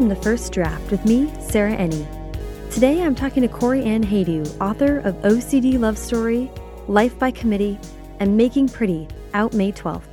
[0.00, 2.06] welcome to First Draft with me, Sarah Enni.
[2.72, 6.50] Today I'm talking to Corey Ann Haydu, author of OCD Love Story,
[6.88, 7.78] Life by Committee,
[8.18, 10.04] and Making Pretty, out May 12th.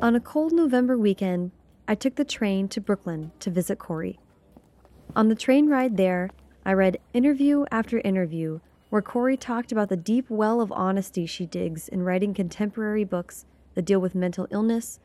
[0.00, 1.50] On a cold November weekend,
[1.88, 4.20] I took the train to Brooklyn to visit Corey.
[5.16, 6.30] On the train ride there,
[6.64, 11.46] I read interview after interview where Corey talked about the deep well of honesty she
[11.46, 15.00] digs in writing contemporary books that deal with mental illness,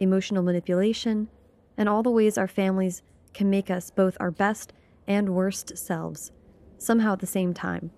[0.00, 1.28] emotional manipulation,
[1.76, 3.02] and all the ways our families
[3.34, 4.72] can make us both our best
[5.06, 6.32] and worst selves,
[6.78, 7.90] somehow at the same time.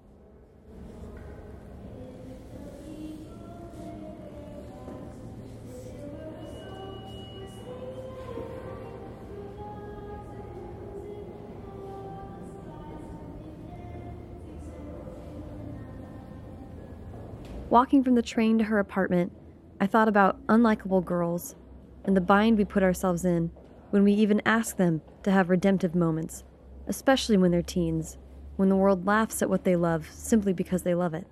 [17.75, 19.33] Walking from the train to her apartment,
[19.81, 21.57] I thought about unlikable girls
[22.05, 23.51] and the bind we put ourselves in
[23.91, 26.45] when we even ask them to have redemptive moments,
[26.87, 28.17] especially when they're teens,
[28.55, 31.27] when the world laughs at what they love simply because they love it.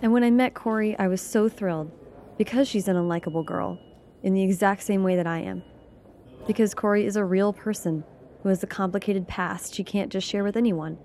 [0.00, 1.90] And when I met Corey, I was so thrilled
[2.38, 3.80] because she's an unlikable girl
[4.24, 5.62] in the exact same way that I am.
[6.46, 8.04] Because Corey is a real person
[8.42, 10.98] who has a complicated past she can't just share with anyone,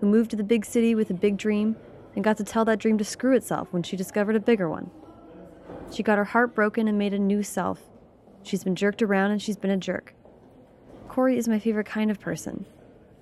[0.00, 1.76] who moved to the big city with a big dream
[2.14, 4.90] and got to tell that dream to screw itself when she discovered a bigger one.
[5.92, 7.80] She got her heart broken and made a new self.
[8.42, 10.12] She's been jerked around and she's been a jerk.
[11.08, 12.66] Corey is my favorite kind of person,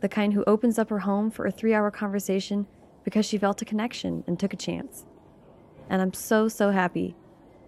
[0.00, 2.66] the kind who opens up her home for a three hour conversation
[3.04, 5.04] because she felt a connection and took a chance.
[5.90, 7.14] And I'm so, so happy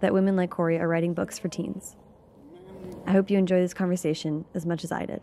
[0.05, 1.97] that women like Corey are writing books for teens.
[3.07, 5.23] I hope you enjoy this conversation as much as I did.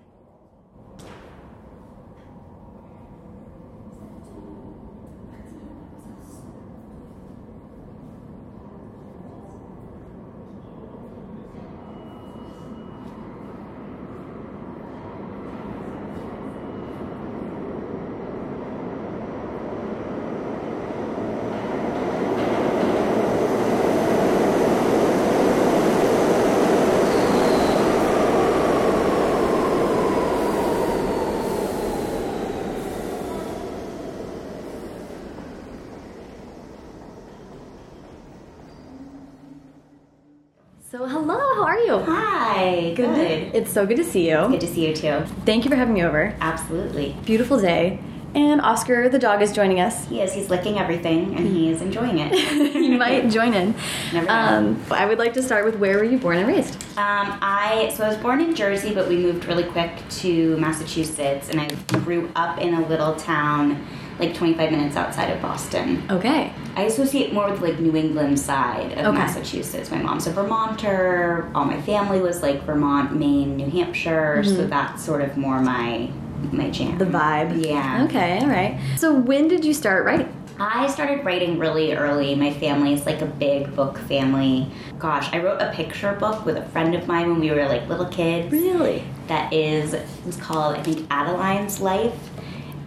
[40.92, 42.00] So, hello, how are you?
[42.00, 43.56] Hi, good.
[43.56, 44.48] It's so good to see you.
[44.50, 45.24] Good to see you too.
[45.46, 46.36] Thank you for having me over.
[46.42, 47.16] Absolutely.
[47.24, 48.00] Beautiful day.
[48.34, 50.08] And Oscar the dog is joining us.
[50.08, 50.34] He is.
[50.34, 52.34] He's licking everything and he is enjoying it.
[52.76, 53.76] you might join in.
[54.28, 56.76] Um, I would like to start with where were you born and raised?
[56.98, 61.50] Um, I so I was born in Jersey, but we moved really quick to Massachusetts,
[61.50, 61.68] and I
[62.00, 63.86] grew up in a little town
[64.22, 66.04] like 25 minutes outside of Boston.
[66.10, 66.54] Okay.
[66.76, 69.18] I associate more with like New England side of Okay.
[69.18, 69.92] Massachusetts.
[69.92, 71.52] My mom's a Vermonter.
[71.56, 74.44] All my family was like Vermont, Maine, New Hampshire.
[74.44, 76.10] So that's sort of more my
[76.52, 76.90] my jam.
[76.90, 76.98] Mm-hmm.
[76.98, 77.66] The vibe.
[77.66, 78.06] Yeah.
[78.06, 78.80] Okay, all right.
[78.98, 80.36] So, when did you start writing?
[80.60, 82.36] I started writing really early.
[82.36, 84.68] My family is like a big book family.
[85.00, 87.88] Gosh, I wrote a picture book with a friend of mine when we were like
[87.88, 88.52] little kids.
[88.52, 89.04] Really?
[89.28, 92.14] That is it was called I think Adeline's Life.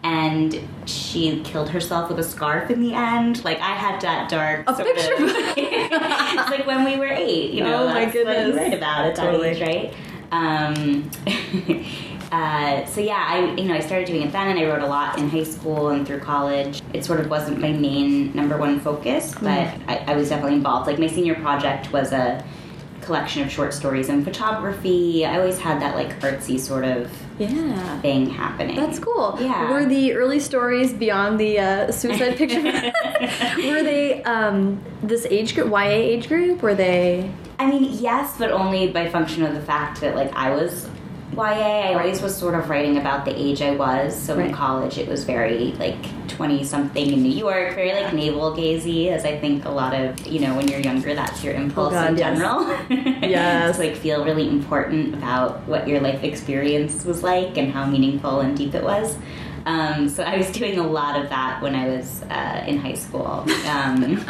[0.04, 3.42] And she killed herself with a scarf in the end.
[3.42, 4.68] Like I had that dark.
[4.68, 5.54] A picture of- book.
[5.56, 7.52] it's like when we were eight.
[7.52, 8.48] You know, Oh my that's what goodness.
[8.54, 9.48] you write about at that Totally.
[9.48, 9.94] age, right?
[10.30, 11.10] Um,
[12.32, 14.86] uh, so yeah, I you know I started doing it then, and I wrote a
[14.86, 16.82] lot in high school and through college.
[16.92, 19.44] It sort of wasn't my main number one focus, Hmm.
[19.46, 20.86] but I, I was definitely involved.
[20.86, 22.44] Like my senior project was a
[23.00, 25.24] collection of short stories and photography.
[25.24, 28.00] I always had that like artsy sort of Yeah.
[28.00, 28.76] thing happening.
[28.76, 29.36] That's cool.
[29.40, 29.70] Yeah.
[29.70, 32.62] Were the early stories beyond the uh, suicide picture?
[33.68, 36.62] were they um, this age group, YA age group?
[36.62, 37.30] Were they?
[37.58, 40.88] I mean, yes, but only by function of the fact that like I was
[41.36, 41.90] YA.
[41.90, 44.14] I always was sort of writing about the age I was.
[44.16, 44.46] So Right.
[44.48, 45.96] in college, it was very like
[46.28, 50.26] twenty something in New York, very like navel gazy, as I think a lot of
[50.26, 52.38] you know when you're younger, that's your impulse Oh, God, in yes.
[52.38, 52.66] general.
[53.28, 53.76] Yes.
[53.76, 58.40] to like feel really important about what your life experience was like and how meaningful
[58.40, 59.16] and deep it was.
[59.66, 62.94] Um, so I was doing a lot of that when I was uh, in high
[62.94, 63.26] school.
[63.26, 63.46] Um,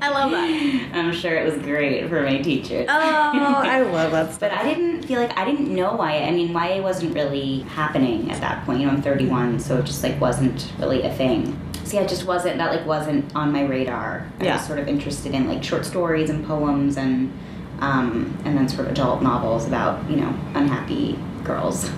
[0.00, 0.90] I love that.
[0.94, 2.86] I'm sure it was great for my teachers.
[2.88, 4.38] Oh, I love that stuff.
[4.48, 6.18] But I didn't feel like I didn't know why.
[6.22, 8.80] I mean, YA wasn't really happening at that point.
[8.80, 11.58] You know, I'm 31, so it just like wasn't really a thing.
[11.84, 14.26] So yeah, it just wasn't that like wasn't on my radar.
[14.40, 14.56] I Yeah.
[14.56, 17.32] was sort of interested in like short stories and poems and
[17.80, 21.90] um, and then sort of adult novels about you know unhappy girls.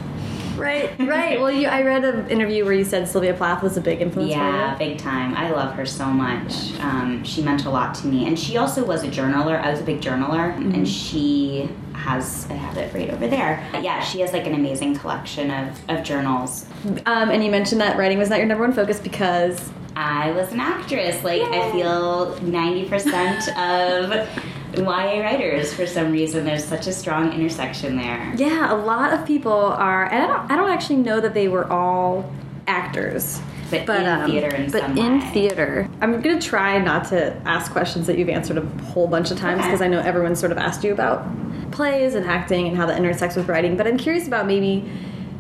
[0.60, 1.40] Right, right.
[1.40, 4.30] well, you, I read an interview where you said Sylvia Plath was a big influence
[4.30, 4.90] Yeah, for you.
[4.90, 5.34] big time.
[5.34, 6.78] I love her so much.
[6.80, 9.60] Um, she meant a lot to me, and she also was a journaler.
[9.60, 10.72] I was a big journaler, Mm-hmm.
[10.74, 12.46] and she has.
[12.50, 13.66] I have it right over there.
[13.72, 16.66] But Yeah, she has like an amazing collection of, of journals.
[17.06, 20.50] Um, and you mentioned that writing was not your number one focus because I was
[20.52, 21.22] an actress.
[21.24, 24.28] Like I feel ninety percent of
[24.76, 26.44] YA writers for some reason.
[26.44, 28.32] There's such a strong intersection there.
[28.37, 31.49] yeah, a lot of people are, and I don't, I don't actually know that they
[31.49, 32.31] were all
[32.67, 33.40] actors.
[33.70, 35.26] But in um, theater in but some in way.
[35.31, 39.38] theater, I'm gonna try not to ask questions that you've answered a whole bunch of
[39.38, 39.69] times Okay.
[39.69, 41.25] because I know everyone's sort of asked you about
[41.70, 43.76] plays and acting and how that intersects with writing.
[43.76, 44.90] But I'm curious about maybe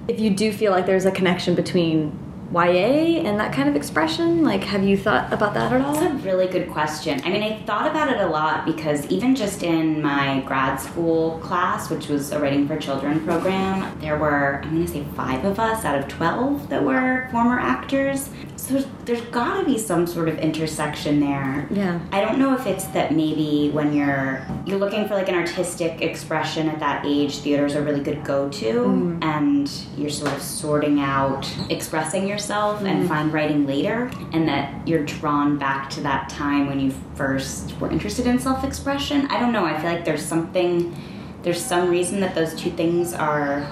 [0.06, 2.16] if you do feel like there's a connection between
[2.52, 4.42] YA and that kind of expression.
[4.42, 5.94] Like, have you thought about that at all?
[5.94, 7.20] That's a really good question.
[7.24, 11.38] I mean, I thought about it a lot because even just in my grad school
[11.38, 15.44] class, which was a Writing for Children program, there were, I'm going to say five
[15.44, 18.30] of us out of 12 that were former actors.
[18.60, 21.66] So there's, there's got to be some sort of intersection there.
[21.70, 21.98] Yeah.
[22.12, 26.02] I don't know if it's that maybe when you're you're looking for like an artistic
[26.02, 29.22] expression at that age, theater's a really good go-to, mm-hmm.
[29.22, 33.08] and you're sort of sorting out expressing yourself and mm-hmm.
[33.08, 37.90] find writing later, and that you're drawn back to that time when you first were
[37.90, 39.26] interested in self-expression.
[39.26, 39.64] I don't know.
[39.64, 40.94] I feel like there's something,
[41.42, 43.66] there's some reason that those two things are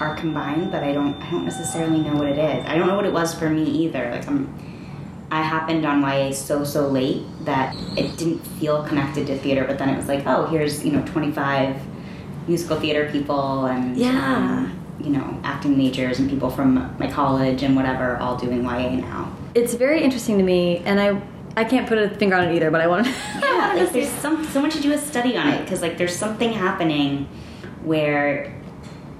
[0.00, 2.64] are combined, but I don't I don't necessarily know what it is.
[2.66, 4.10] I don't know what it was for me either.
[4.10, 4.52] Like I'm
[5.30, 9.78] I happened on YA so so late that it didn't feel connected to theater, but
[9.78, 11.76] then it was like, oh, here's you know 25
[12.48, 14.36] musical theater people and Yeah.
[14.36, 18.90] um, you know acting majors and people from my college and whatever all doing YA
[18.96, 19.32] now.
[19.54, 21.20] It's very interesting to me, and I
[21.56, 23.12] I can't put a finger on it either, but I want to.
[23.56, 26.14] Yeah, like there's some so much to do a study on it because like there's
[26.14, 27.26] something happening
[27.84, 28.52] where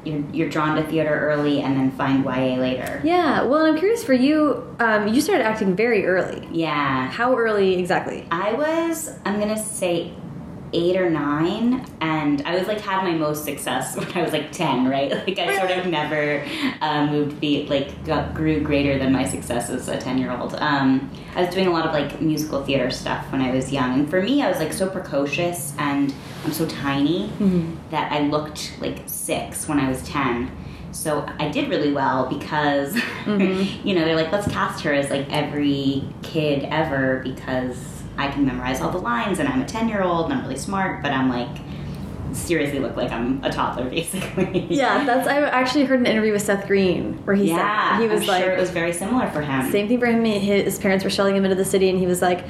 [0.06, 3.00] you're, you're drawn to theater early and then find YA later.
[3.04, 4.74] Yeah, well, I'm curious for you.
[4.78, 6.46] Um, you started acting very early.
[6.52, 8.26] Yeah, How early exactly?
[8.30, 10.12] I was, I'm gonna say
[10.72, 14.52] eight or nine, and I was like had my most success when I was like
[14.52, 15.10] 10, right?
[15.26, 16.44] Like I sort of never
[16.80, 20.54] uh, moved feet, like got, grew greater than my success as a 10 year old.
[20.54, 23.94] Um, I was doing a lot of like musical theater stuff when I was young,
[23.94, 26.14] and for me, I was like so precocious and
[26.44, 27.32] I'm so tiny
[27.90, 30.50] that I looked like six when I was 10.
[30.92, 32.94] So I did really well because,
[33.26, 38.44] you know, they're like, let's cast her as like every kid ever because I can
[38.44, 41.12] memorize all the lines and I'm a 10 year old and I'm really smart, but
[41.12, 41.48] I'm like,
[42.32, 44.66] seriously look like I'm a toddler basically.
[44.70, 45.26] Yeah, that's.
[45.28, 47.96] I actually heard an interview with Seth Green where he Yeah.
[47.98, 49.70] said he was I'm like sure it was very similar for him.
[49.70, 50.24] same thing for him.
[50.24, 52.44] His parents were shelling him into the city, and he was like.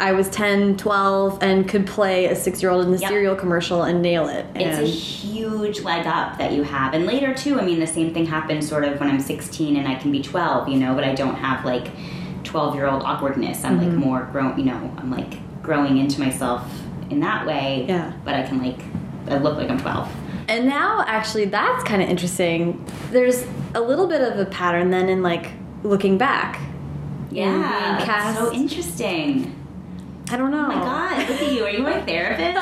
[0.00, 3.08] I was 10, 12, and could play a six year old in the Yep.
[3.10, 4.46] cereal commercial and nail it.
[4.54, 6.94] It's a And huge leg up that you have.
[6.94, 9.88] And later, too, I mean, the same thing happens sort of when I'm 16 and
[9.88, 11.88] I can be 12, you know, but I don't have like
[12.48, 13.64] 12 year old awkwardness.
[13.64, 13.88] I'm Mm-hmm.
[13.90, 16.62] like more grown, you know, I'm like growing into myself
[17.10, 17.84] in that way.
[17.88, 18.12] Yeah.
[18.24, 18.80] But I can like,
[19.28, 20.08] I look like I'm 12.
[20.48, 22.82] And now, actually, that's kind of interesting.
[23.10, 25.50] There's a little bit of a pattern then in like
[25.82, 26.58] looking back.
[27.30, 28.02] Yeah.
[28.02, 28.38] cast.
[28.38, 29.54] so interesting.
[30.30, 30.64] I don't know.
[30.64, 31.64] Oh my god, look at you.
[31.64, 32.54] Are you my therapist?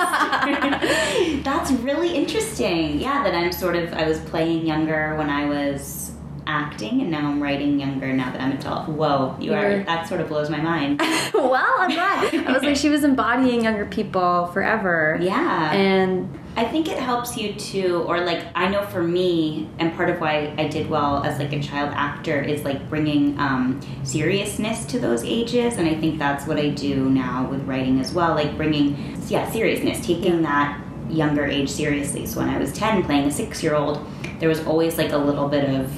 [1.44, 3.00] That's really interesting.
[3.00, 6.05] Yeah, that I'm sort of, I was playing younger when I was
[6.46, 8.88] acting, and now I'm writing younger now that I'm adult.
[8.88, 11.00] Whoa, you You're- are, that sort of blows my mind.
[11.34, 12.34] well, I'm glad.
[12.34, 15.18] I was like, she was embodying younger people forever.
[15.20, 15.72] Yeah.
[15.72, 20.08] And I think it helps you to, or like I know for me, and part
[20.08, 24.86] of why I did well as like a child actor is like bringing um, seriousness
[24.86, 28.34] to those ages, and I think that's what I do now with writing as well,
[28.34, 32.24] like bringing yeah seriousness, taking that younger age seriously.
[32.24, 34.04] So when I was ten, playing a six-year-old,
[34.40, 35.92] there was always like a little bit of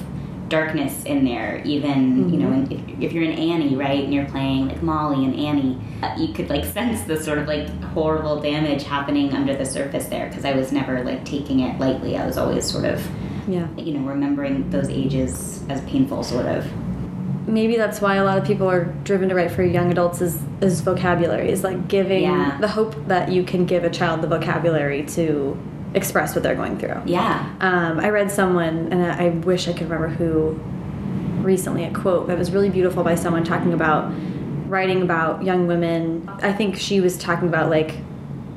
[0.49, 4.67] darkness in there even you know if, if you're in annie right and you're playing
[4.67, 8.83] like molly and annie uh, you could like sense the sort of like horrible damage
[8.83, 12.17] happening under the surface there because i was never like taking it lightly.
[12.17, 13.05] I was always sort of
[13.47, 16.65] yeah, you know remembering those ages as painful sort of.
[17.47, 20.39] Maybe that's why a lot of people are driven to write for young adults is,
[20.61, 22.57] is vocabulary, is like giving Yeah.
[22.61, 25.57] the hope that you can give a child the vocabulary to
[25.93, 27.01] express what they're going through.
[27.05, 30.59] yeah Um, I read someone, and I I wish I could remember who
[31.43, 34.13] recently, a quote that was really beautiful by someone talking about
[34.67, 36.29] writing about young women.
[36.43, 37.95] I think she was talking about like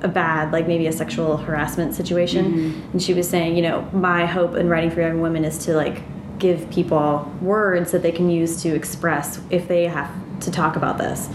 [0.03, 2.45] a bad, like maybe a sexual harassment situation.
[2.93, 5.75] And she was saying, you know, my hope in writing for young women is to
[5.75, 6.03] like
[6.39, 10.11] give people words that they can use to express if they have
[10.43, 11.29] to talk about this.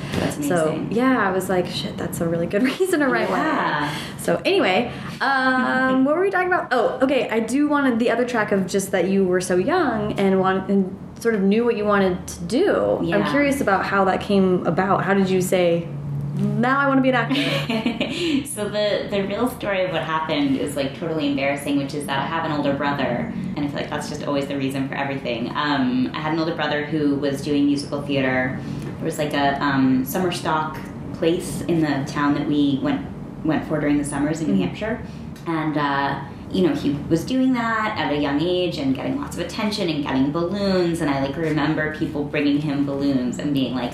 [0.48, 3.90] So yeah, I was like, shit, that's a really good reason to write Yeah.
[3.92, 4.20] one.
[4.20, 6.68] So anyway, um, what were we talking about?
[6.72, 7.30] Oh, okay.
[7.30, 10.70] I do wanted the other track of just that you were so young and want
[10.70, 13.14] and sort of knew what you wanted to do.
[13.14, 15.04] I'm curious about how that came about.
[15.04, 15.88] How did you say,
[16.36, 18.46] now I want to be an actor?
[18.48, 22.20] so the the real story of what happened is like totally embarrassing, which is that
[22.20, 24.94] I have an older brother, and I feel like that's just always the reason for
[24.96, 25.50] everything.
[25.56, 28.60] Um, I had an older brother who was doing musical theater.
[28.98, 30.78] There was like a um, summer stock
[31.14, 33.06] place in the town that we went
[33.46, 35.02] went for during the summers in New Hampshire,
[35.46, 35.78] and.
[35.78, 39.46] Uh, you know, he was doing that at a young age and getting lots of
[39.46, 41.02] attention and getting balloons.
[41.02, 43.92] And I like remember people bringing him balloons and being like,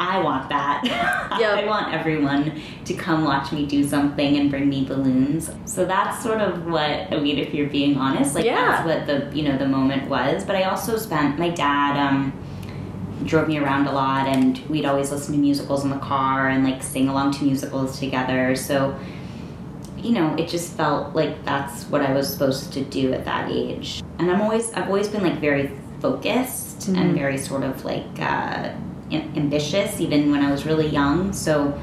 [0.00, 0.82] I want that.
[1.38, 1.58] Yep.
[1.58, 5.48] I want everyone to come watch me do something and bring me balloons.
[5.64, 8.34] So that's sort of what I mean, if you're being honest.
[8.34, 8.82] Like Yeah.
[8.82, 10.44] that's what the you know the moment was.
[10.44, 12.32] But I also spent my dad um,
[13.26, 16.64] drove me around a lot, and we'd always listen to musicals in the car and
[16.64, 18.56] like sing along to musicals together.
[18.56, 18.98] So
[20.02, 23.50] you know, it just felt like that's what I was supposed to do at that
[23.50, 24.02] age.
[24.18, 28.74] And I'm always I've always been like very focused and very sort of like uh,
[29.12, 31.32] ambitious, even when I was really young.
[31.32, 31.78] So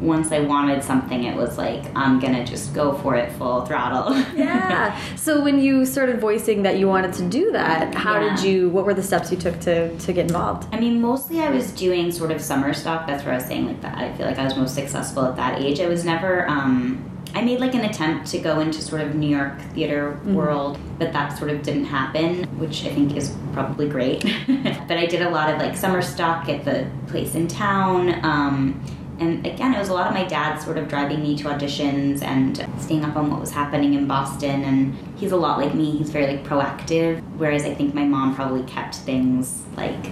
[0.00, 4.14] once I wanted something, it was like I'm gonna just go for it full throttle.
[4.36, 4.98] yeah.
[5.16, 8.36] So when you started voicing that you wanted to do that, how Yeah.
[8.36, 8.68] did you?
[8.70, 10.68] What were the steps you took to to get involved?
[10.74, 13.06] I mean, mostly I was doing sort of summer stock.
[13.06, 13.96] That's where I was saying like that.
[13.98, 15.80] I feel like I was most successful at that age.
[15.80, 16.48] I was never.
[16.48, 20.78] Um, I made like an attempt to go into sort of New York theater world,
[20.98, 24.22] but that sort of didn't happen, which I think is probably great.
[24.88, 28.24] but I did a lot of like summer stock at the place in town.
[28.24, 28.82] Um,
[29.18, 32.22] and again, it was a lot of my dad sort of driving me to auditions
[32.22, 34.62] and staying up on what was happening in Boston.
[34.64, 35.96] And he's a lot like me.
[35.96, 40.10] He's very like proactive, whereas I think my mom probably kept things like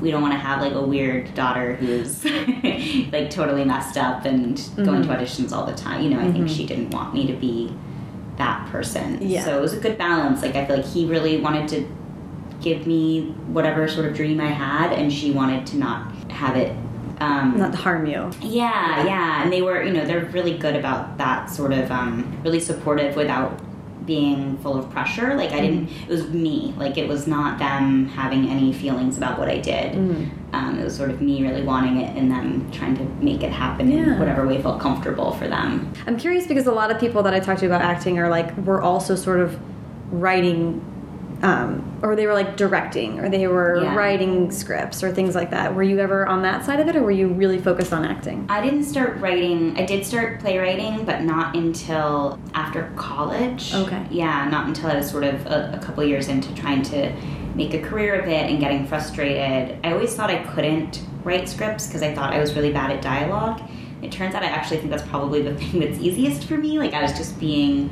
[0.00, 2.24] we don't want to have like a weird daughter who's
[3.12, 5.10] like totally messed up and going to mm-hmm.
[5.10, 6.02] auditions all the time.
[6.02, 6.66] You know, I think she mm-hmm.
[6.66, 7.74] didn't want me to be
[8.36, 9.18] that person.
[9.20, 9.44] Yeah.
[9.44, 10.42] So it was a good balance.
[10.42, 11.88] Like I feel like he really wanted to
[12.60, 16.76] give me whatever sort of dream I had, and she wanted to not have it.
[17.20, 18.30] Um, Not to harm you.
[18.42, 22.40] yeah, yeah, and they were, you know, they're really good about that sort of, um,
[22.44, 23.58] really supportive without
[24.04, 25.34] being full of pressure.
[25.34, 26.72] Like I didn't, it was me.
[26.78, 29.96] Like it was not them having any feelings about what I did.
[30.52, 33.50] Um, it was sort of me really wanting it and them trying to make it
[33.50, 34.12] happen Yeah.
[34.12, 35.92] in whatever way felt comfortable for them.
[36.06, 38.56] I'm curious because a lot of people that I talk to about acting are like
[38.58, 39.58] we're also sort of
[40.12, 40.84] writing
[41.42, 43.94] um, or they were like directing or they were Yeah.
[43.94, 45.74] writing scripts or things like that.
[45.74, 48.46] Were you ever on that side of it or were you really focused on acting?
[48.48, 49.76] I didn't start writing.
[49.78, 53.74] I did start playwriting, but not until after college.
[53.74, 54.02] Okay.
[54.10, 57.12] Yeah, not until I was sort of a, a couple years into trying to
[57.54, 59.78] make a career of it and getting frustrated.
[59.84, 63.02] I always thought I couldn't write scripts because I thought I was really bad at
[63.02, 63.60] dialogue.
[64.02, 66.78] It turns out I actually think that's probably the thing that's easiest for me.
[66.78, 67.90] Like I was just being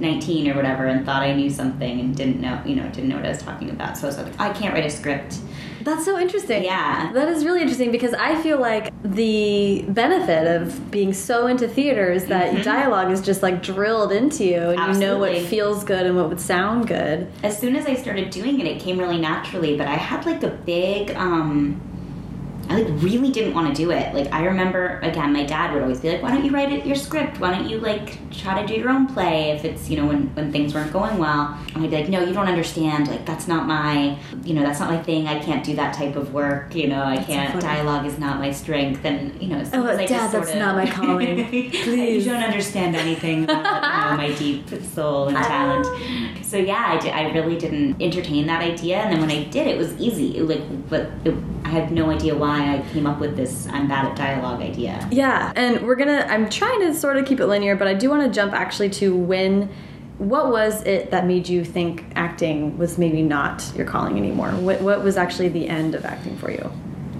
[0.00, 3.16] 19 or whatever and thought I knew something and didn't know, you know, didn't know
[3.16, 3.96] what I was talking about.
[3.96, 5.38] So I was like, I can't write a script.
[5.82, 6.64] That's so interesting.
[6.64, 7.12] Yeah.
[7.12, 12.10] That is really interesting because I feel like the benefit of being so into theater
[12.10, 15.36] is that dialogue is just like drilled into you and you know what.
[15.46, 17.30] Feels good and what would sound good.
[17.44, 19.76] as soon as I started doing it, it came really naturally.
[19.76, 21.80] But I had like a big, um,
[22.68, 24.14] I like really didn't want to do it.
[24.14, 26.84] Like I remember, again, my dad would always be like, "Why don't you write it
[26.84, 27.38] your script?
[27.38, 30.34] Why don't you like try to do your own play if it's you know when
[30.34, 33.08] when things weren't going well?" And I'd be like, "No, you don't understand.
[33.08, 35.28] Like that's not my, you know, that's not my thing.
[35.28, 36.74] I can't do that type of work.
[36.74, 37.50] You know, I can't.
[37.50, 37.62] funny.
[37.62, 40.90] dialogue is not my strength." And you know, Oh, I Dad, that's of- not my
[40.98, 41.46] calling.
[41.70, 45.42] Please, you don't understand anything about you know, my deep soul and ah.
[45.42, 46.44] talent.
[46.44, 49.66] So yeah, I, did, I really didn't entertain that idea, and then when I did,
[49.66, 50.38] it was easy.
[50.38, 51.34] It, like, but it,
[51.66, 55.04] I have no idea why I came up with this "I'm bad at dialogue idea.
[55.10, 56.24] Yeah, and we're gonna.
[56.28, 58.90] I'm trying to sort of keep it linear, but I do want to jump actually
[58.90, 59.68] to when.
[60.18, 64.50] What was it that made you think acting was maybe not your calling anymore?
[64.52, 66.70] What, what was actually the end of acting for you?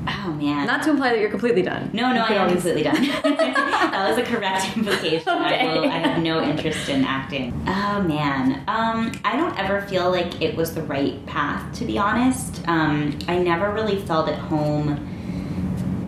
[0.08, 0.66] Oh man.
[0.66, 1.90] Not to imply that you're completely done.
[1.92, 2.94] no, no, I am completely done.
[3.22, 5.28] that was a correct implication.
[5.28, 5.88] I, will, Okay.
[5.88, 7.52] I have no interest in acting.
[7.66, 11.72] Oh man, um, I don't ever feel like it was the right path.
[11.78, 15.12] To be honest, um, I never really felt at home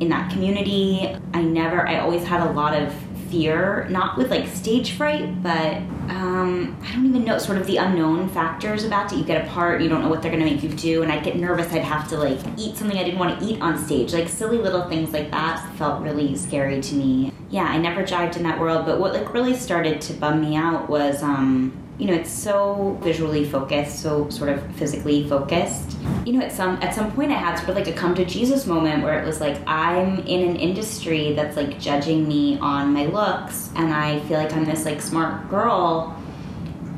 [0.00, 1.14] in that community.
[1.34, 2.92] I never, I always had a lot of
[3.30, 5.76] fear, not with like stage fright, but
[6.10, 9.18] um, I don't even know, sort of the unknown factors about it.
[9.18, 11.24] You get a part, you don't know what they're gonna make you do, and I'd
[11.24, 11.72] get nervous.
[11.72, 14.12] I'd have to like eat something I didn't want to eat on stage.
[14.12, 17.32] Like silly little things like that felt really scary to me.
[17.50, 20.56] Yeah, I never jived in that world, but what like really started to bum me
[20.56, 25.96] out was um, you know it's so visually focused so sort of physically focused.
[26.24, 28.24] You know at some at some point i had sort of like a come to
[28.24, 32.92] jesus moment where it was like i'm in an industry that's like judging me on
[32.92, 36.14] my looks and i feel like i'm this like smart girl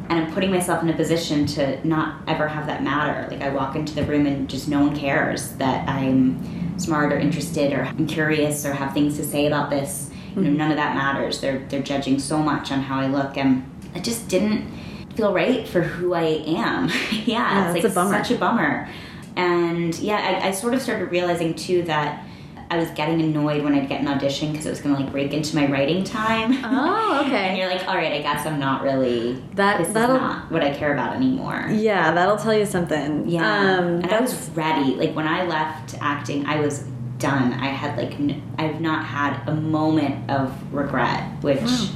[0.09, 3.29] and i'm putting myself in a position to not ever have that matter.
[3.31, 7.19] Like i walk into the room and just no one cares that i'm smart or
[7.19, 10.11] interested or i'm curious or have things to say about this.
[10.35, 10.59] You know mm-hmm.
[10.59, 11.41] none of that matters.
[11.41, 13.65] They're they're judging so much on how i look and
[13.95, 14.80] it just didn't
[15.15, 16.89] feel right for who I am.
[17.11, 18.19] yeah, Yeah, it's like a bummer.
[18.25, 18.89] such a bummer.
[19.37, 22.27] And yeah, I, I sort of started realizing too that
[22.73, 25.11] I was getting annoyed when I'd get an audition because it was going to like
[25.11, 26.53] break into my writing time.
[26.65, 27.37] Oh, okay.
[27.49, 29.43] and you're like, all right, I guess I'm not really.
[29.55, 31.67] That- this is not what I care about anymore.
[31.71, 33.29] Yeah, that'll tell you something.
[33.29, 33.41] Yeah,
[33.79, 34.95] Um, and I was ready.
[34.95, 36.85] Like when I left acting, I was
[37.19, 37.53] done.
[37.55, 41.89] I had like n- I've not had a moment of regret, which Wow.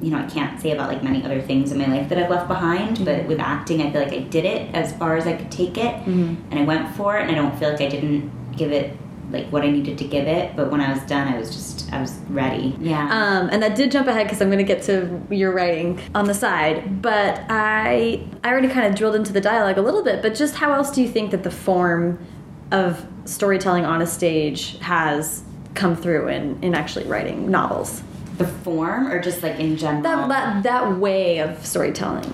[0.00, 2.30] You know I can't say about like many other things in my life that I've
[2.30, 2.96] left behind.
[2.96, 3.04] Mm-hmm.
[3.04, 5.76] But with acting, I feel like I did it as far as I could take
[5.78, 6.36] it, Mhm.
[6.50, 7.22] and I went for it.
[7.22, 8.96] And I don't feel like I didn't give it
[9.30, 10.56] like what I needed to give it.
[10.56, 12.76] But when I was done, I was just I was ready.
[12.80, 13.02] Yeah.
[13.04, 16.24] Um, and that did jump ahead because I'm going to get to your writing on
[16.26, 17.00] the side.
[17.02, 20.22] But I, I already kind of drilled into the dialogue a little bit.
[20.22, 22.18] But just how else do you think that the form
[22.72, 25.42] of storytelling on a stage has
[25.74, 28.02] come through in, in actually writing novels?
[28.40, 30.02] The form, or just like in general.
[30.02, 32.24] That, that that way of storytelling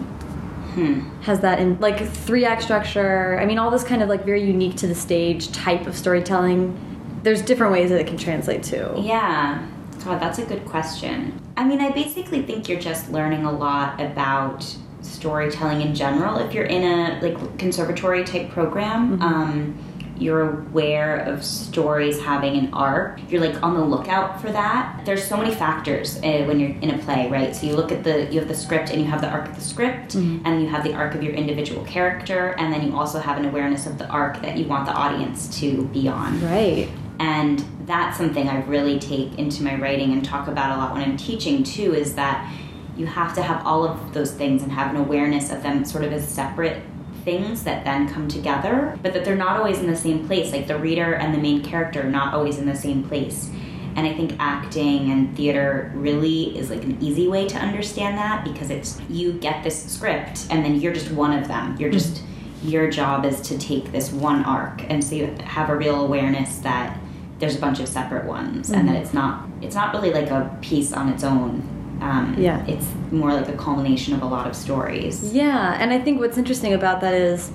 [0.77, 1.01] hmm.
[1.23, 3.39] has that in like three act structure.
[3.41, 6.79] I mean, all this kind of like very unique to the stage type of storytelling.
[7.23, 8.95] There's different ways that it can translate to.
[8.97, 9.67] Yeah.
[10.05, 11.41] God, that's a good question.
[11.57, 14.65] I mean, I basically think you're just learning a lot about
[15.01, 16.39] storytelling in general.
[16.39, 19.77] If you're in a like conservatory type program, um,
[20.19, 23.21] you're aware of stories having an arc.
[23.31, 25.03] You're like on the lookout for that.
[25.05, 27.55] There's so many factors uh, when you're in a play, right?
[27.55, 29.55] So you look at the you have the script and you have the arc of
[29.55, 33.19] the script, and you have the arc of your individual character, and then you also
[33.19, 36.89] have an awareness of the arc that you want the audience to be on Right.
[37.19, 41.03] and that's something I really take into my writing and talk about a lot when
[41.03, 42.53] I'm teaching too is that
[42.97, 46.03] you have to have all of those things and have an awareness of them sort
[46.03, 46.83] of as separate
[47.27, 50.53] things that then come together, but that they're not always in the same place.
[50.53, 53.51] Like the reader and the main character are not always in the same place.
[53.97, 58.45] And I think acting and theater really is like an easy way to understand that
[58.45, 61.77] because it's you get this script and then you're just one of them.
[61.79, 61.99] You're hmm.
[61.99, 62.23] just
[62.63, 66.59] your job is to take this one arc and so you have a real awareness
[66.59, 66.99] that
[67.39, 68.87] there's a bunch of separate ones and hmm.
[68.89, 72.65] that it's not it's not really like a piece on its own um, Yeah.
[72.67, 76.39] it's more like a culmination of a lot of stories Yeah, and I think what's
[76.39, 77.51] interesting about that is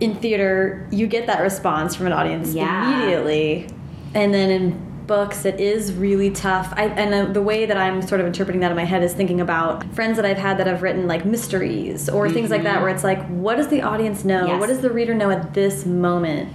[0.00, 2.92] in theater, you get that response from an audience Yeah.
[2.98, 3.68] immediately.
[4.14, 4.76] And then in
[5.06, 6.72] books, it is really tough.
[6.76, 9.40] I, and the way that I'm sort of interpreting that in my head is thinking
[9.40, 12.90] about friends that I've had that have written like mysteries or things like that, where
[12.90, 14.46] it's like, what does the audience know?
[14.46, 14.60] Yes.
[14.60, 16.48] What does the reader know at this moment?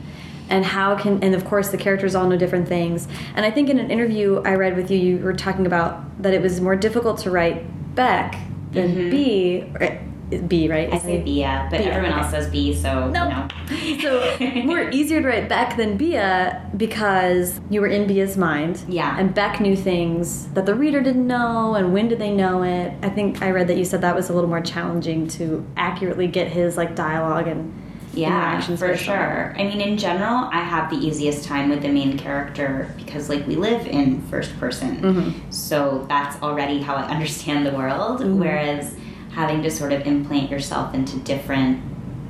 [0.50, 3.08] And how can, and of course, the characters all know different things.
[3.36, 6.34] And I think in an interview I read with you, you were talking about that
[6.34, 8.38] it was more difficult to write Beck
[8.72, 9.10] than mm-hmm.
[9.10, 10.00] B, or,
[10.48, 10.92] B, right?
[10.92, 12.22] I say Bia, but Bia, everyone okay.
[12.22, 13.24] else says B, so No.
[13.24, 13.48] you know.
[14.02, 18.84] So more easier to write Beck than Bia because you were in Bia's mind.
[18.88, 19.18] Yeah.
[19.18, 22.94] And Beck knew things that the reader didn't know, and when did they know it?
[23.02, 26.28] I think I read that you said that was a little more challenging to accurately
[26.28, 27.74] get his like dialogue and
[28.18, 29.54] Yeah, for based sure.
[29.58, 33.46] I mean, in general, I have the easiest time with the main character because, like,
[33.48, 35.02] we live in first person.
[35.02, 35.52] Mm-hmm.
[35.52, 38.22] So that's already how I understand the world.
[38.22, 38.40] Mm-hmm.
[38.40, 38.96] Whereas
[39.32, 41.82] having to sort of implant yourself into different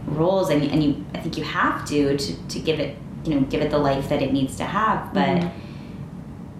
[0.08, 3.41] roles, and, and you, I think you have to, to to give it, you know,
[3.41, 5.13] give it the life that it needs to have.
[5.13, 5.60] But Mm-hmm.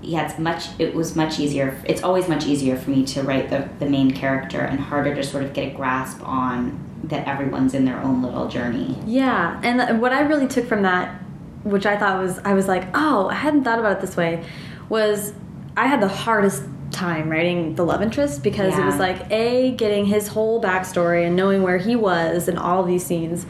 [0.04, 0.68] yeah, it's much.
[0.80, 1.82] It was much easier.
[1.86, 5.24] It's always much easier for me to write the the main character, and harder to
[5.24, 8.98] sort of get a grasp on that everyone's in their own little journey.
[9.06, 11.22] Yeah, and what I really took from that,
[11.64, 14.44] which I thought was, I was like, oh, I hadn't thought about it this way,
[14.90, 15.34] was
[15.76, 20.06] I had the hardest time writing the love interest because it was like a getting
[20.06, 23.46] his whole backstory and knowing where he was in all these scenes,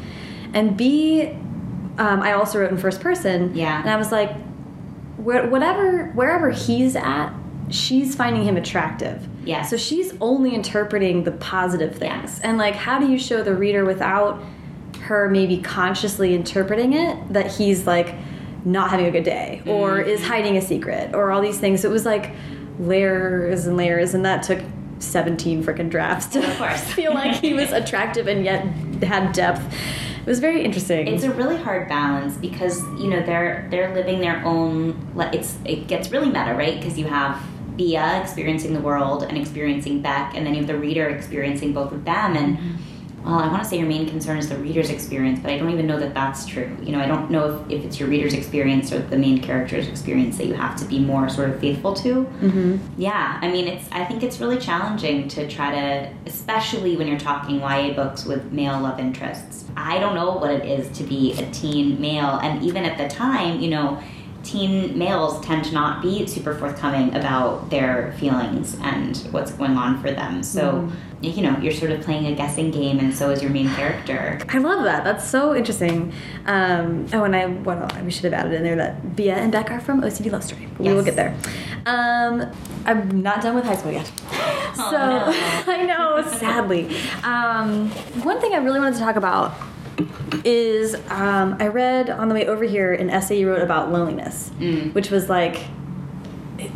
[0.54, 1.38] and b
[1.98, 3.56] um, I also wrote in first person.
[3.56, 3.80] Yeah.
[3.80, 4.36] and I was like,
[5.18, 7.34] whatever wherever he's at,
[7.70, 9.28] she's finding him attractive.
[9.48, 9.70] Yes.
[9.70, 12.40] So she's only interpreting the positive things.
[12.42, 14.44] And like how do you show the reader without
[15.02, 18.14] her maybe consciously interpreting it that he's like
[18.66, 20.10] not having a good day or mm-hmm.
[20.10, 21.86] is hiding a secret or all these things.
[21.86, 22.32] It was like
[22.78, 24.60] layers and layers and that took
[25.00, 26.84] 17 freaking drafts to Of course.
[26.94, 28.66] feel like he was attractive and yet
[29.04, 29.62] had depth.
[30.20, 31.08] It was very interesting.
[31.08, 35.10] It's a really hard balance because you know they're they're living their own.
[35.32, 36.78] It's it gets really meta, right?
[36.78, 37.42] Because you have
[37.78, 41.92] Bia experiencing the world and experiencing Beck, and then you have the reader experiencing both
[41.92, 42.36] of them.
[42.36, 42.80] And
[43.28, 45.70] well, I want to say your main concern is the reader's experience, but I don't
[45.72, 46.76] even know that that's true.
[46.82, 49.90] You know, I don't know if, if it's your reader's experience or the main character's
[49.90, 52.24] experience that you have to be more sort of faithful to.
[52.24, 52.78] Mm-hmm.
[52.98, 53.86] Yeah, I mean, it's.
[53.92, 58.50] I think it's really challenging to try to, especially when you're talking YA books with
[58.54, 59.66] male love interests.
[59.76, 63.13] I don't know what it is to be a teen male, and even at the
[63.13, 64.02] time, you know,
[64.48, 70.02] teen males tend to not be super forthcoming about their feelings and what's going on
[70.02, 70.42] for them.
[70.42, 70.90] So,
[71.22, 74.40] you know, you're sort of playing a guessing game, and so is your main character.
[74.48, 75.04] I love that.
[75.04, 76.14] That's so interesting.
[76.46, 77.94] Um, oh, and I what else?
[78.04, 80.70] we should have added in there that Bia and Beck are from OCD Love Story.
[80.80, 81.36] We will get there.
[81.86, 82.50] Um,
[82.86, 84.10] I'm not done with high school yet.
[84.80, 85.26] Oh, so no.
[85.74, 86.96] I know, sadly.
[87.24, 87.90] Um,
[88.24, 89.56] one thing I really wanted to talk about
[90.44, 94.52] is um, I read on the way over here an essay you wrote about loneliness,
[94.60, 94.94] Mm.
[94.94, 95.60] which was like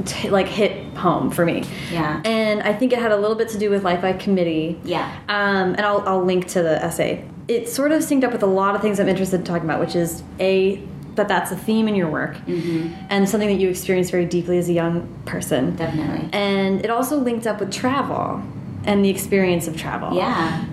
[0.05, 1.63] t- like hit home for me.
[1.91, 2.21] Yeah.
[2.25, 4.79] And I think it had a little bit to do with Life by Committee.
[4.83, 5.05] Yeah.
[5.29, 7.25] Um, and I'll, I'll link to the essay.
[7.47, 9.79] It sort of synced up with a lot of things I'm interested in talking about,
[9.79, 10.81] which is a
[11.15, 12.93] that that's a theme in your work Mm-hmm.
[13.09, 15.75] and something that you experienced very deeply as a young person.
[15.75, 16.29] Definitely.
[16.31, 18.41] And it also linked up with travel
[18.85, 20.15] and the experience of travel.
[20.15, 20.65] Yeah.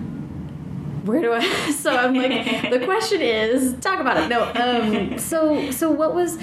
[1.03, 1.39] Where do I?
[1.71, 4.27] So I'm like, the question is, talk about it.
[4.27, 4.43] No.
[4.53, 5.17] Um.
[5.17, 6.37] So so what was,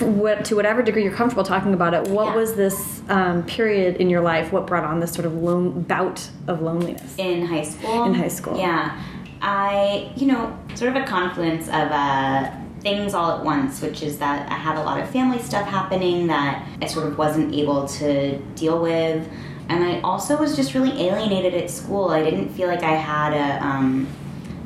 [0.00, 2.08] what to whatever degree you're comfortable talking about it?
[2.08, 2.36] What Yeah.
[2.36, 4.52] was this um, period in your life?
[4.52, 7.14] What brought on this sort of lone bout of loneliness?
[7.18, 8.04] in high school.
[8.04, 8.56] In high school.
[8.58, 9.00] Yeah.
[9.40, 14.18] I, you know, sort of a confluence of uh, things all at once, which is
[14.18, 17.86] that I had a lot of family stuff happening that I sort of wasn't able
[17.88, 19.28] to deal with.
[19.68, 22.08] And I also was just really alienated at school.
[22.10, 24.08] I didn't feel like I had a, um,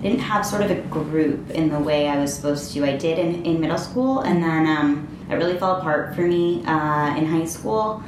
[0.01, 2.85] didn't have sort of a group in the way I was supposed to.
[2.85, 6.65] I did in, in middle school, and then um, it really fell apart for me
[6.67, 8.03] uh, in high school.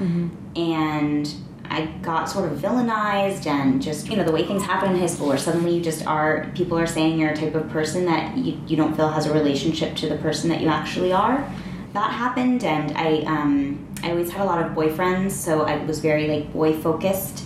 [0.57, 1.33] And
[1.71, 5.07] I got sort of villainized, and just, you know, the way things happen in high
[5.07, 8.37] school, where suddenly you just are, people are saying you're a type of person that
[8.37, 11.49] you, you don't feel has a relationship to the person that you actually are.
[11.93, 15.99] That happened, and I, um, I always had a lot of boyfriends, so I was
[16.01, 17.45] very like boy focused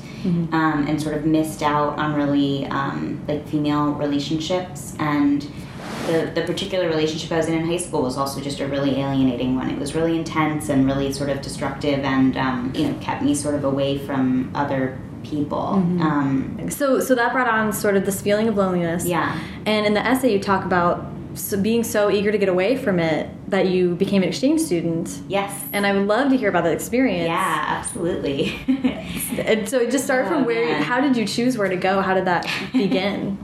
[0.52, 5.42] um, and sort of missed out on really um, like female relationships and
[6.06, 8.98] the, the particular relationship I was in in high school was also just a really
[9.00, 9.70] alienating one.
[9.70, 13.34] It was really intense and really sort of destructive and um, you know kept me
[13.34, 15.74] sort of away from other people.
[16.00, 19.04] Um, So so that brought on sort of this feeling of loneliness.
[19.04, 22.76] yeah, And in the essay, you talk about so being so eager to get away
[22.76, 25.20] from it that you became an exchange student.
[25.28, 27.26] yes, And I would love to hear about that experience.
[27.26, 28.58] yeah, absolutely.
[29.38, 30.66] And so just start Oh, from where.
[30.66, 30.82] man.
[30.82, 32.00] How did you choose where to go?
[32.00, 33.38] How did that begin?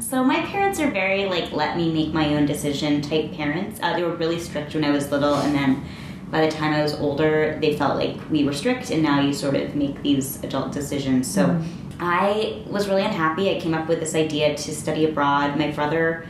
[0.00, 3.80] So my parents are very like let me make my own decision type parents.
[3.82, 5.84] Uh, they were really strict when I was little, and then
[6.30, 9.32] by the time I was older, they felt like we were strict, and now you
[9.32, 11.26] sort of make these adult decisions.
[11.26, 11.60] So
[11.98, 13.56] I was really unhappy.
[13.56, 15.58] I came up with this idea to study abroad.
[15.58, 16.26] My brother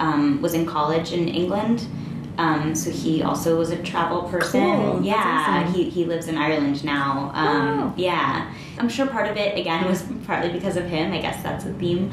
[0.00, 1.86] um, was in college in England.
[2.38, 4.62] Um, so he also was a travel person.
[4.62, 5.02] Cool.
[5.02, 5.74] Yeah, awesome.
[5.74, 7.30] he, he lives in Ireland now.
[7.34, 7.94] Um, Wow.
[7.96, 11.12] Yeah, I'm sure part of it again was partly because of him.
[11.12, 12.10] I guess that's a theme.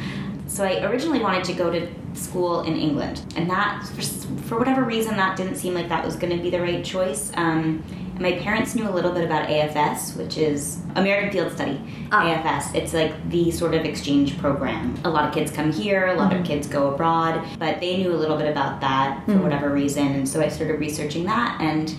[0.47, 4.01] So I originally wanted to go to school in England, and that for,
[4.47, 7.31] for whatever reason that didn't seem like that was going to be the right choice.
[7.35, 7.83] Um,
[8.17, 11.79] and my parents knew a little bit about AFS, which is American Field Study.
[12.11, 12.23] Ah.
[12.23, 12.73] AFS.
[12.73, 14.97] It's like the sort of exchange program.
[15.05, 18.11] A lot of kids come here, a lot of kids go abroad, but they knew
[18.11, 21.95] a little bit about that for whatever reason, and so I started researching that and.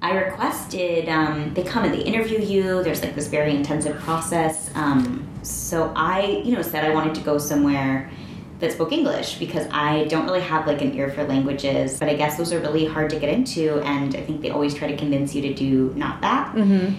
[0.00, 2.84] I requested, um, they come and they interview you.
[2.84, 4.70] There's like this very intensive process.
[4.76, 8.08] Um, so I, you know, said I wanted to go somewhere
[8.58, 12.14] that spoke English because I don't really have like an ear for languages, but I
[12.14, 13.80] guess those are really hard to get into.
[13.80, 16.54] And I think they always try to convince you to do not that.
[16.54, 16.94] Mm-hmm.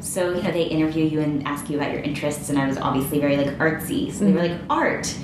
[0.00, 2.78] So, you know, they interview you and ask you about your interests, and I was
[2.78, 4.12] obviously very like artsy.
[4.12, 5.14] So they were like, art.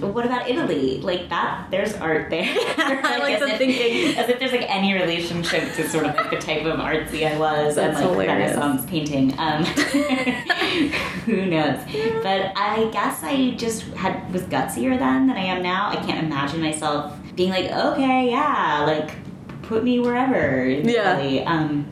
[0.00, 1.00] But what about Italy?
[1.00, 2.44] Like that, there's art there.
[2.78, 4.16] I like as if- thinking.
[4.16, 7.38] As if there's like any relationship to sort of like the type of artsy I
[7.38, 8.56] was That's and like hilarious.
[8.56, 9.38] Renaissance painting.
[9.38, 9.64] Um,
[11.24, 11.80] who knows?
[12.22, 15.90] But I guess I just had was gutsier then than I am now.
[15.90, 19.16] I can't imagine myself being like, okay, yeah, like
[19.62, 20.68] put me wherever.
[20.68, 21.18] Yeah.
[21.18, 21.44] Italy.
[21.44, 21.86] Um,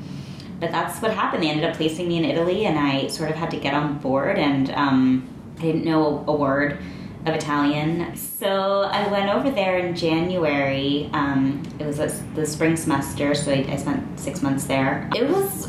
[0.61, 1.43] but that's what happened.
[1.43, 3.99] They ended up placing me in Italy, and I sort of had to get on
[3.99, 4.39] board.
[4.39, 6.79] And um, I didn't know a word
[7.27, 11.09] of Italian, so I went over there in January.
[11.13, 11.99] Um, it was
[12.35, 15.09] the spring semester, so I, I spent six months there.
[15.17, 15.67] It was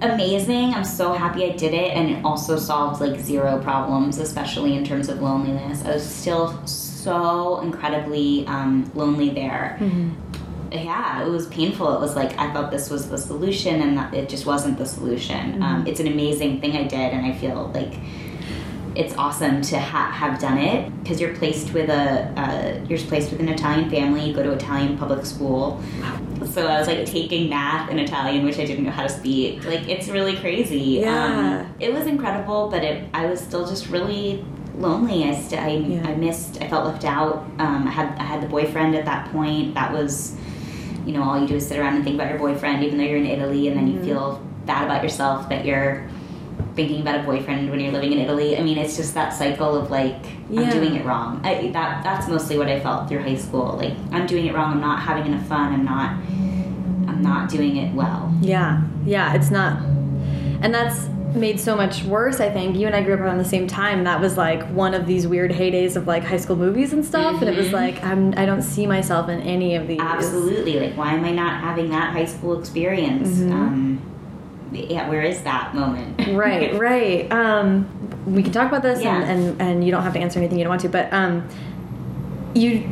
[0.00, 0.74] amazing.
[0.74, 4.84] I'm so happy I did it, and it also solved like zero problems, especially in
[4.84, 5.84] terms of loneliness.
[5.84, 9.78] I was still so incredibly um, lonely there
[10.74, 11.94] yeah, it was painful.
[11.94, 14.86] It was like I thought this was the solution, and that it just wasn't the
[14.86, 15.52] solution.
[15.52, 15.62] Mm-hmm.
[15.62, 17.94] Um, it's an amazing thing I did, and I feel like
[18.94, 23.30] it's awesome to ha- have done it because you're placed with a uh, you're placed
[23.30, 24.26] with an Italian family.
[24.28, 25.82] You go to Italian public school,
[26.50, 29.64] so I was like taking math in Italian, which I didn't know how to speak.
[29.64, 31.00] Like it's really crazy.
[31.00, 31.62] Yeah.
[31.66, 34.44] Um, it was incredible, but it, I was still just really
[34.76, 35.24] lonely.
[35.24, 36.06] I I, Yeah.
[36.08, 36.60] I missed.
[36.60, 37.46] I felt left out.
[37.58, 39.74] Um, I had I had the boyfriend at that point.
[39.74, 40.36] That was,
[41.06, 43.04] you know, all you do is sit around and think about your boyfriend, even though
[43.04, 46.08] you're in Italy, and then you feel bad about yourself that you're
[46.74, 48.56] thinking about a boyfriend when you're living in Italy.
[48.58, 50.16] I mean, it's just that cycle of like
[50.50, 50.62] Yeah.
[50.62, 51.40] I'm doing it wrong.
[51.44, 53.76] I, that that's mostly what I felt through high school.
[53.76, 54.72] Like I'm doing it wrong.
[54.72, 55.72] I'm not having enough fun.
[55.72, 56.10] I'm not.
[57.08, 58.32] I'm not doing it well.
[58.40, 59.80] Yeah, yeah, it's not,
[60.62, 62.40] and that's made so much worse.
[62.40, 64.04] I think you and I grew up around the same time.
[64.04, 67.40] That was like one of these weird heydays of like high school movies and stuff,
[67.40, 67.72] and it was Mhm.
[67.72, 70.00] like I'm I don't see myself in any of these.
[70.00, 70.78] Absolutely.
[70.80, 73.28] Like, why am I not having that high school experience?
[73.38, 73.52] Mhm.
[73.52, 74.00] Um,
[74.72, 76.18] yeah, where is that moment?
[76.36, 77.30] Right, right.
[77.32, 77.88] Um,
[78.26, 79.20] we can talk about this, Yeah.
[79.22, 79.24] and,
[79.60, 80.88] and and you don't have to answer anything you don't want to.
[80.88, 81.48] But um,
[82.54, 82.88] you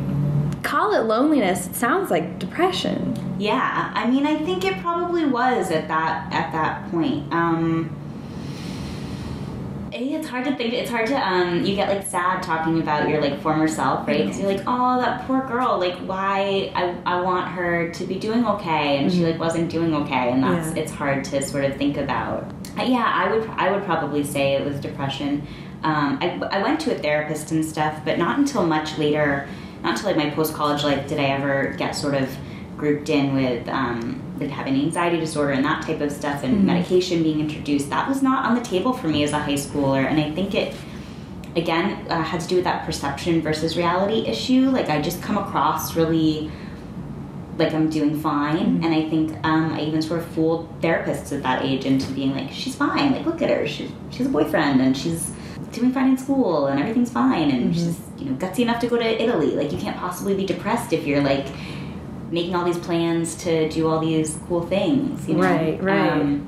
[0.63, 1.67] call it loneliness.
[1.67, 3.15] It sounds like depression.
[3.39, 7.31] Yeah, I mean, I think it probably was at that at that point.
[7.33, 7.95] Um,
[10.03, 10.73] it's hard to think.
[10.73, 11.63] It's hard to um.
[11.63, 14.25] You get like sad talking about your like former self, right?
[14.25, 15.79] Because you're like, oh, that poor girl.
[15.79, 16.71] Like, why?
[16.75, 20.43] I I want her to be doing okay, and she like wasn't doing okay, and
[20.43, 20.83] that's Yeah.
[20.83, 22.51] it's hard to sort of think about.
[22.77, 25.45] Uh, yeah, I would I would probably say it was depression.
[25.83, 29.47] Um, I I went to a therapist and stuff, but not until much later.
[29.83, 32.29] Not until like my post college life did I ever get sort of
[32.81, 36.65] grouped in with um, like having an anxiety disorder and that type of stuff and
[36.65, 37.91] medication being introduced.
[37.91, 40.55] That was not on the table for me as a high schooler, and I think
[40.55, 40.75] it
[41.55, 44.69] again uh, had to do with that perception versus reality issue.
[44.69, 46.51] Like I just come across really
[47.57, 51.43] like I'm doing fine, and I think um, I even sort of fooled therapists at
[51.43, 53.11] that age into being like, she's fine.
[53.11, 55.31] Like look at her, she's she's a boyfriend, and she's
[55.71, 58.97] doing fine in school, and everything's fine, and she's you know gutsy enough to go
[58.97, 59.51] to Italy.
[59.51, 61.45] Like you can't possibly be depressed if you're like
[62.31, 65.27] making all these plans to do all these cool things.
[65.27, 65.41] You know?
[65.41, 66.11] Right, right.
[66.11, 66.47] Um,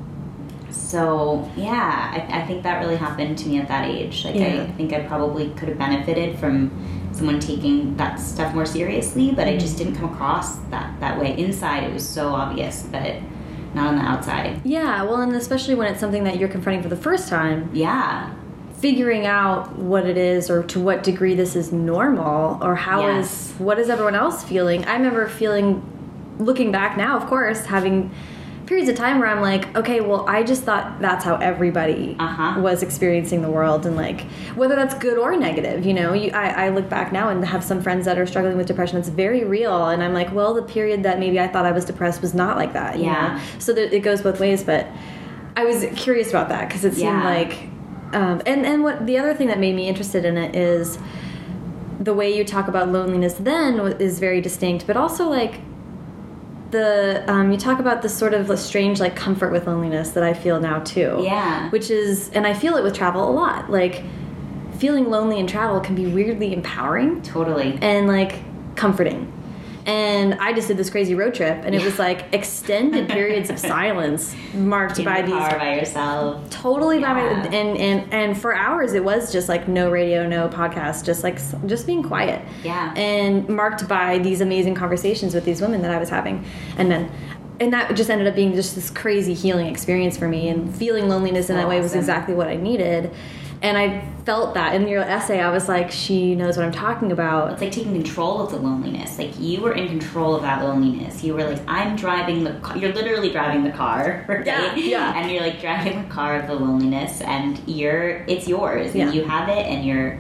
[0.72, 4.26] so yeah, I, I think that really happened to me at that age.
[4.26, 4.64] Like Yeah.
[4.64, 6.72] I think I probably could have benefited from
[7.12, 11.38] someone taking that stuff more seriously, but I just didn't come across that that way.
[11.38, 13.18] Inside, it was so obvious, but
[13.74, 14.62] not on the outside.
[14.64, 18.34] Yeah, well, and especially when it's something that you're confronting for the first time, Yeah,
[18.88, 23.16] figuring out what it is or to what degree this is normal or how is
[23.16, 23.54] Yes.
[23.58, 24.84] what is everyone else feeling.
[24.84, 25.82] I remember feeling
[26.38, 28.12] looking back now, of course, having
[28.66, 32.60] periods of time where I'm like, okay, well, I just thought that's how everybody Uh-huh.
[32.60, 34.20] was experiencing the world and like
[34.56, 36.12] whether that's good or negative, you know.
[36.12, 38.98] You, I, I look back now and have some friends that are struggling with depression
[38.98, 41.86] that's very real and I'm like, well, the period that maybe I thought I was
[41.86, 43.36] depressed was not like that, you Yeah.
[43.38, 43.42] know.
[43.60, 44.88] So it goes both ways, but
[45.56, 47.24] I was curious about that because it seemed Yeah.
[47.24, 47.70] like
[48.14, 50.98] um, and and what the other thing that made me interested in it is
[52.00, 55.62] the way you talk about loneliness then is very distinct, but also like
[56.72, 60.34] the um, you talk about this sort of strange like comfort with loneliness that I
[60.34, 61.22] feel now too.
[61.24, 61.70] Yeah.
[61.70, 63.70] which is and I feel it with travel a lot.
[63.70, 64.04] Like
[64.78, 67.78] feeling lonely in travel can be weirdly empowering totally.
[67.82, 68.40] and like
[68.76, 69.32] comforting.
[69.86, 73.60] And I just did this crazy road trip, and it was like extended periods of
[73.74, 76.50] silence marked In by the these car by yourself.
[76.50, 80.48] totally by my and and and for hours it was just like no radio no
[80.48, 82.42] podcast just like just being quiet.
[82.64, 82.94] Yeah.
[82.96, 86.46] and marked by these amazing conversations with these women that i was having.
[86.78, 87.12] And then
[87.60, 91.08] and that just ended up being just this crazy healing experience for me and feeling
[91.08, 93.12] loneliness in that way was exactly what i needed
[93.64, 97.12] and i felt that in your essay i was like she knows what i'm talking
[97.12, 99.18] about It's like taking control of the loneliness.
[99.18, 101.24] Like you were in control of that loneliness.
[101.24, 102.78] You were like, I'm driving the car.
[102.78, 104.46] You're literally driving the car, right?
[104.46, 105.18] Yeah, yeah.
[105.18, 109.06] And you're like driving the car of the loneliness, and you're it's yours, Yeah.
[109.06, 110.18] and you have it, and you're.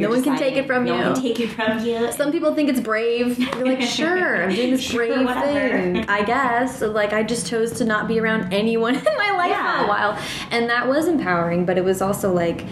[0.00, 1.02] You're No one can take it from no you.
[1.02, 2.10] one can take it from you.
[2.12, 3.38] some people think it's brave.
[3.38, 5.44] You're like, sure, I'm doing this Sure, brave whatever.
[5.50, 6.08] thing.
[6.08, 6.78] I guess.
[6.78, 9.88] So, like, I just chose to not be around anyone in my life for a
[9.88, 10.18] while,
[10.50, 11.64] and that was empowering.
[11.64, 12.64] But it was also like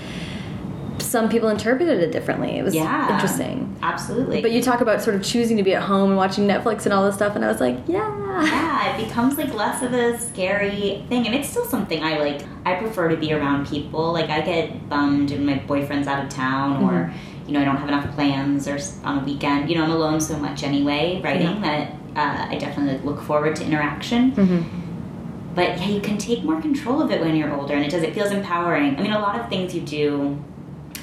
[1.01, 2.59] some people interpreted it differently.
[2.59, 3.13] It was Yeah.
[3.15, 3.77] interesting.
[3.83, 4.43] Absolutely.
[4.43, 6.93] But you talk about sort of choosing to be at home and watching Netflix and
[6.93, 8.45] all this stuff, and I was like, yeah.
[8.45, 12.43] yeah, it becomes like less of a scary thing, and it's still something I like.
[12.67, 14.13] I prefer to be around people.
[14.13, 17.47] Like I get bummed when my boyfriend's out of town, or Mm-hmm.
[17.49, 19.69] you know I don't have enough plans, or on a weekend.
[19.71, 23.65] You know I'm alone so much anyway, writing that uh, I definitely look forward to
[23.65, 24.33] interaction.
[24.33, 24.85] Mm-hmm.
[25.55, 28.03] But yeah, you can take more control of it when you're older, and it does.
[28.03, 28.97] It feels empowering.
[28.97, 30.39] I mean, a lot of things you do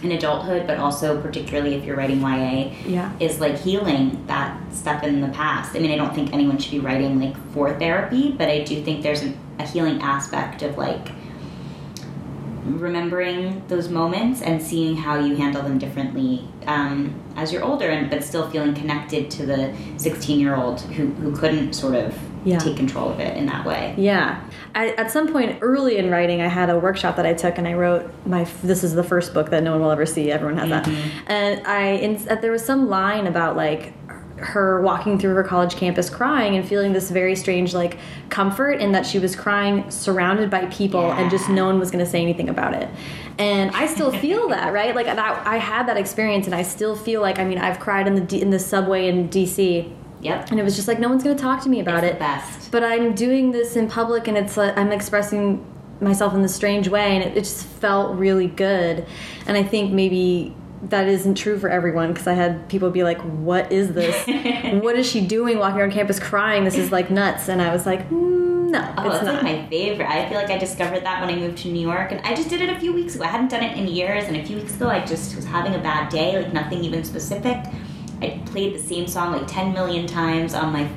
[0.03, 3.11] in adulthood, but also particularly if you're writing YA, Yeah.
[3.19, 5.75] is like healing that stuff in the past.
[5.75, 8.81] I mean, I don't think anyone should be writing like for therapy, but I do
[8.83, 11.07] think there's an, a healing aspect of like
[12.65, 18.09] remembering those moments and seeing how you handle them differently um, as you're older, and
[18.09, 22.59] but still feeling connected to the 16 year old who who couldn't sort of Yeah.
[22.59, 23.95] take control of it in that way.
[23.97, 24.41] Yeah.
[24.73, 27.67] I, at some point early in writing, I had a workshop that I took, and
[27.67, 28.43] I wrote my.
[28.63, 30.31] This is the first book that no one will ever see.
[30.31, 30.85] Everyone has that.
[30.85, 31.31] Mm-hmm.
[31.31, 33.93] And I, in, there was some line about like
[34.37, 37.97] her walking through her college campus crying and feeling this very strange like
[38.29, 42.03] comfort in that she was crying surrounded by people and just no one was going
[42.03, 42.89] to say anything about it
[43.37, 46.97] and i still feel that right like that i had that experience and i still
[46.97, 49.89] feel like i mean i've cried in the D, in the subway in dc
[50.21, 50.51] Yep.
[50.51, 52.13] and it was just like no one's going to talk to me about It's it
[52.13, 52.71] the best.
[52.71, 55.63] but i'm doing this in public and it's like i'm expressing
[56.01, 59.05] myself in this strange way and it, it just felt really good
[59.47, 60.55] and i think maybe
[60.89, 64.15] that isn't true for everyone because i had people be like what is this
[64.83, 67.85] what is she doing walking around campus crying this is like nuts and i was
[67.85, 70.09] like mm, no Oh, it's it's not like my favorite.
[70.09, 72.49] I feel like I discovered that when I moved to New York, and I just
[72.49, 73.23] did it a few weeks ago.
[73.23, 75.75] I hadn't done it in years, and a few weeks ago, I just was having
[75.75, 77.57] a bad day, like nothing even specific.
[78.21, 80.87] I played the same song like ten million times on my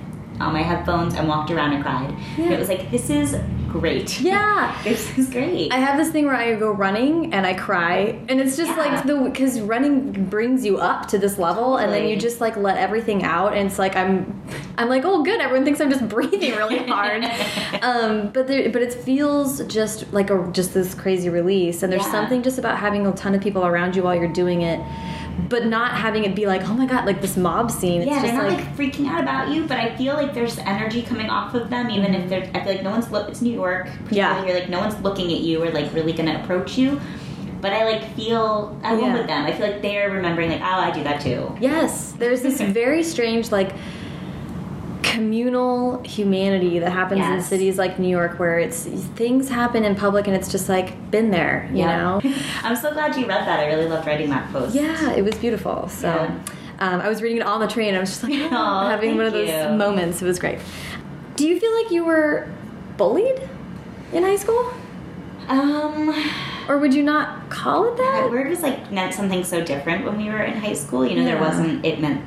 [0.41, 2.15] on my headphones and walked around and cried.
[2.39, 3.35] And it was like, this is
[3.69, 4.21] great.
[4.21, 5.73] yeah this is great.
[5.73, 8.77] I have this thing where I go running and I cry, and it's just Yeah.
[8.77, 12.57] like the because running brings you up to this level, and then you just like
[12.57, 14.41] let everything out, and it's like I'm,
[14.79, 17.25] I'm like oh good, everyone thinks I'm just breathing really hard,
[17.83, 22.05] um, but there, but it feels just like a just this crazy release, and there's
[22.07, 22.13] Yeah.
[22.13, 24.81] something just about having a ton of people around you while you're doing it,
[25.49, 28.03] but not having it be like oh my god like this mob scene.
[28.03, 30.35] It's yeah, just they're not like, like, freaking out about you, but I feel like
[30.35, 32.51] there's energy coming off of them, even if they're.
[32.55, 33.29] I feel like no one's look.
[33.29, 33.89] It's New York.
[34.11, 34.45] Yeah.
[34.45, 37.01] You're like no one's looking at you or like really gonna approach you.
[37.61, 39.19] But I like feel at one Yeah.
[39.19, 39.45] with them.
[39.45, 41.57] I feel like they're remembering like, oh, I do that too.
[41.61, 43.73] Yes, there's this very strange like
[45.19, 48.85] communal humanity that happens in cities like New York where it's
[49.17, 52.21] things happen in public and it's just like been there, you know.
[52.63, 53.59] I'm so glad you read that.
[53.59, 54.77] I really loved writing that post.
[54.77, 55.89] Yeah, it was beautiful.
[55.89, 56.39] So Yeah.
[56.79, 57.97] um, I was reading it on the train.
[57.97, 59.77] I was just like Aw, having one of those you.
[59.77, 60.23] moments.
[60.23, 60.61] It was great.
[61.35, 62.49] Do you feel like you were
[62.97, 63.41] bullied
[64.13, 64.73] in high school,
[65.49, 66.15] Um,
[66.69, 68.31] or would you not call it that that?
[68.31, 71.05] word was like meant something so different when we were in high school.
[71.05, 71.85] You know, there wasn't.
[71.85, 72.23] It meant.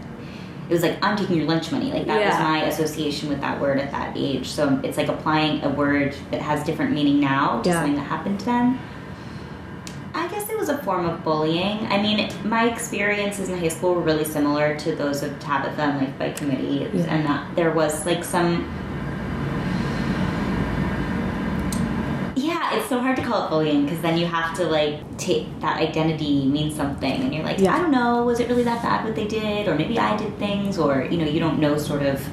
[0.71, 1.91] It was like I'm taking your lunch money.
[1.91, 4.47] Like that was my association with that word at that age.
[4.47, 7.75] So it's like applying a word that has different meaning now to Yeah.
[7.75, 8.79] something that happened then.
[10.13, 11.85] I guess it was a form of bullying.
[11.91, 15.97] I mean, my experiences in high school were really similar to those of Tabitha and
[16.07, 17.03] Life by Committee, Yeah.
[17.09, 18.65] and that there was like some.
[22.71, 25.47] Yeah, it's so hard to call it bullying because then you have to like take
[25.61, 27.75] that identity means something, and you're like, Yeah.
[27.75, 30.37] I don't know, was it really that bad what they did, or maybe I did
[30.39, 32.25] things, or you know, you don't know sort of.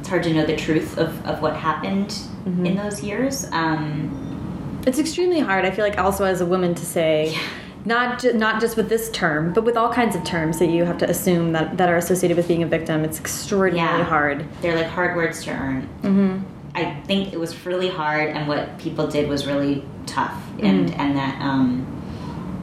[0.00, 2.10] It's hard to know the truth of, of what happened
[2.44, 2.66] Mm-hmm.
[2.66, 3.46] in those years.
[3.52, 5.64] Um, It's extremely hard.
[5.64, 7.38] I feel like also as a woman to say, Yeah.
[7.86, 10.84] not ju not just with this term, but with all kinds of terms that you
[10.84, 13.02] have to assume that that are associated with being a victim.
[13.02, 14.04] It's extraordinarily Yeah.
[14.04, 14.44] hard.
[14.60, 15.88] they're like hard words to earn.
[16.02, 16.34] Mm-hmm.
[16.74, 21.16] I think it was really hard, and what people did was really tough, and and
[21.16, 21.86] that um,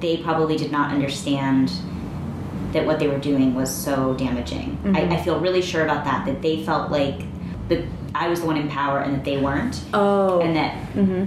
[0.01, 1.71] they probably did not understand
[2.73, 4.77] that what they were doing was so damaging.
[4.95, 6.25] I, I feel really sure about that.
[6.25, 7.21] That they felt like
[7.69, 10.75] that I was the one in power, and that they weren't, Oh, and that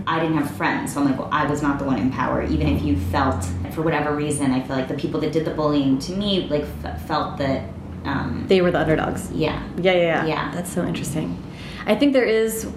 [0.06, 0.92] I didn't have friends.
[0.92, 2.42] So I'm like, well, I was not the one in power.
[2.42, 5.52] Even if you felt, for whatever reason, I feel like the people that did the
[5.52, 7.68] bullying to me like f- felt that.
[8.04, 9.32] Um, they were the underdogs.
[9.32, 10.26] yeah, Yeah, yeah, yeah.
[10.26, 10.50] Yeah.
[10.54, 11.38] That's so interesting.
[11.86, 12.70] I think there is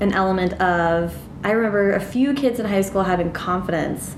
[0.00, 1.16] an element of.
[1.44, 4.16] I remember a few kids in high school having confidence,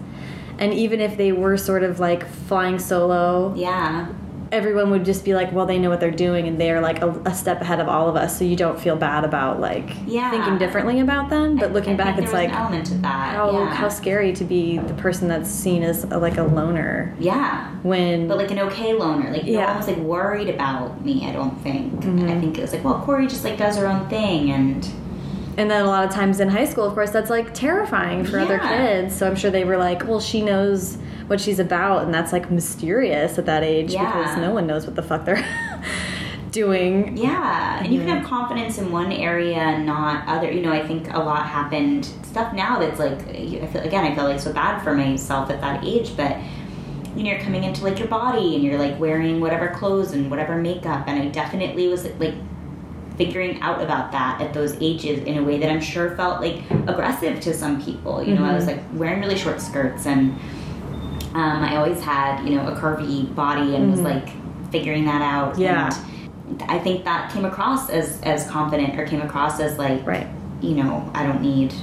[0.58, 4.08] and even if they were sort of like flying solo, yeah.
[4.52, 7.10] Everyone would just be like, well, they know what they're doing, and they're like a,
[7.26, 10.30] a step ahead of all of us, so you don't feel bad about like Yeah.
[10.30, 11.56] thinking differently about them.
[11.56, 13.34] But I- looking I back, it's like element of that.
[13.34, 13.74] how yeah.
[13.74, 17.68] how scary to be the person that's seen as a, like a loner yeah.
[17.82, 19.58] when But like an okay loner, like no Yeah.
[19.60, 19.68] Mm-hmm.
[19.68, 21.26] one was like worried about me.
[21.28, 22.04] I don't think.
[22.04, 24.88] I think it was like, well, Corey just like does her own thing, and
[25.58, 28.38] and then a lot of times in high school, of course, that's like terrifying for
[28.38, 29.16] other kids.
[29.16, 30.98] So I'm sure they were like, well, she knows
[31.28, 34.04] what she's about, and that's like mysterious at that age Yeah.
[34.22, 35.44] because no one knows what the fuck they're
[36.50, 37.16] doing.
[37.16, 38.08] yeah, and you Mm-hmm.
[38.08, 40.50] can have confidence in one area and not other.
[40.50, 44.04] You know, I think a lot happened stuff now that's like I feel again.
[44.04, 46.36] I feel like so bad for myself at that age, but.
[47.16, 50.30] You know, you're coming into like your body and you're like wearing whatever clothes and
[50.30, 52.34] whatever makeup, and I definitely was like
[53.16, 56.62] figuring out about that at those ages in a way that I'm sure felt like
[56.86, 58.22] aggressive to some people.
[58.22, 60.38] You know, I was like wearing really short skirts and
[61.34, 64.28] Um, I always had, you know, a curvy body and was like
[64.70, 65.52] figuring that out.
[65.54, 65.62] Mm-hmm.
[65.62, 66.04] Yeah.
[66.48, 70.26] And I think that came across as as confident or came across as like, Right.
[70.60, 71.74] you know, I don't need.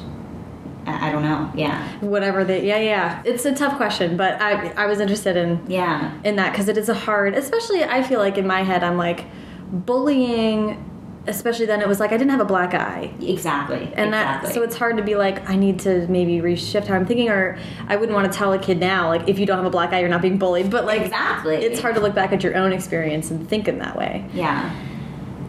[0.88, 1.52] I I don't know.
[1.56, 1.88] Yeah.
[2.00, 3.22] Whatever they, yeah, yeah.
[3.26, 6.12] It's a tough question, but I, I was interested in Yeah.
[6.24, 8.98] in that because it is a hard, especially I feel like in my head I'm
[8.98, 9.26] like
[9.72, 10.84] bullying,
[11.28, 13.12] especially then it was like I didn't have a black eye.
[13.22, 13.78] Exactly.
[13.96, 14.48] And exactly.
[14.48, 17.30] that, so it's hard to be like, I need to maybe reshift how I'm thinking,
[17.30, 17.58] or
[17.88, 19.92] I wouldn't want to tell a kid now, like, if you don't have a black
[19.94, 20.70] eye, you're not being bullied.
[20.70, 21.56] But like, Exactly.
[21.56, 24.26] it's hard to look back at your own experience and think in that way.
[24.34, 24.74] Yeah.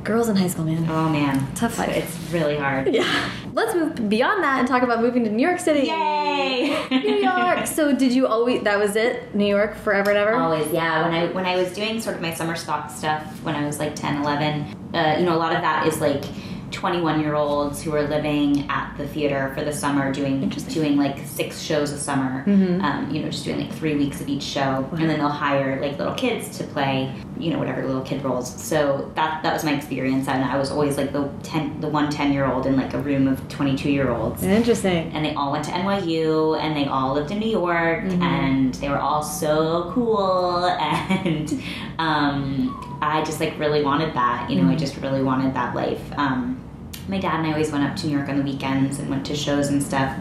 [0.07, 0.89] Girls in high school, man.
[0.89, 1.53] Oh man.
[1.57, 1.97] Tough life.
[1.97, 2.95] It's really hard.
[2.95, 3.31] Yeah.
[3.53, 5.89] Let's move beyond that and talk about moving to New York City.
[5.89, 6.87] Yay!
[6.91, 7.67] New York.
[7.67, 8.63] So did you always?
[8.63, 9.35] That was it.
[9.35, 10.35] New York forever and ever.
[10.37, 11.03] Always, yeah.
[11.03, 13.81] When I when I was doing sort of my summer stock stuff when I was
[13.81, 16.25] like 10, 11, uh, you know, a lot of that is like
[16.71, 21.19] 21 year olds who are living at the theater for the summer doing doing like
[21.27, 22.45] six shows a summer.
[22.47, 22.83] Mhm.
[22.83, 25.81] Um, you know, just doing like three weeks of each show, and then they'll hire
[25.81, 28.49] like little kids to play, you know, whatever little kid roles.
[28.62, 32.11] So that that was my experience, and I was always like the 10 the one
[32.11, 35.11] 10 year old in like a room of 22 year olds Interesting.
[35.12, 38.89] and they all went to NYU and they all lived in New York and they
[38.89, 41.62] were all so cool and
[41.99, 46.03] um, I just like really wanted that you know I just really wanted that life.
[46.19, 46.61] Um,
[47.09, 49.25] my dad and I always went up to New York on the weekends and went
[49.27, 50.17] to shows and stuff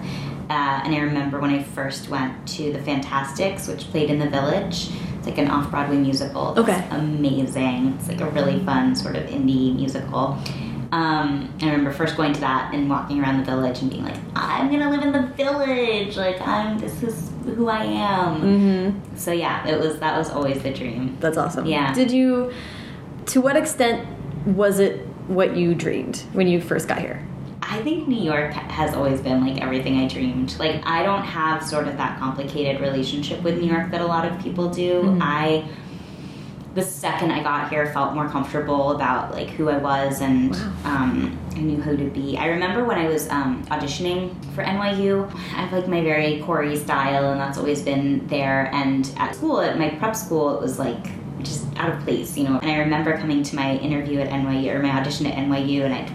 [0.50, 4.30] uh, and I remember when I first went to the Fantasticks which played in the
[4.30, 6.54] Village it's like an off-Broadway musical.
[6.54, 6.88] That's Okay.
[6.96, 7.96] amazing.
[7.98, 10.38] It's like a really fun sort of indie musical
[10.96, 14.16] um, I remember first going to that and walking around the village and being like,
[14.34, 16.16] I'm gonna live in the village.
[16.16, 18.41] Like I'm, this is who I am.
[18.41, 19.18] Mm-hmm.
[19.18, 21.18] So yeah, it was that was always the dream.
[21.20, 21.66] That's awesome.
[21.66, 21.93] Yeah.
[21.93, 22.54] Did you?
[23.28, 24.08] To what extent
[24.46, 27.22] was it what you dreamed when you first got here?
[27.62, 30.58] I think New York has always been like everything I dreamed.
[30.60, 34.24] Like I don't have sort of that complicated relationship with New York that a lot
[34.24, 35.02] of people do.
[35.02, 35.20] Mhm.
[35.22, 35.68] I
[36.76, 40.74] the second I got here felt more comfortable about like who I was and Wow.
[40.84, 42.38] um, I knew who to be.
[42.38, 46.76] I remember when I was um, auditioning for NYU, I have like my very Corey
[46.76, 48.70] style and that's always been there.
[48.74, 51.06] And at school, at my prep school, it was like
[51.44, 52.60] just out of place, you know.
[52.60, 55.94] And I remember coming to my interview at NYU or my audition at NYU and
[55.94, 56.12] I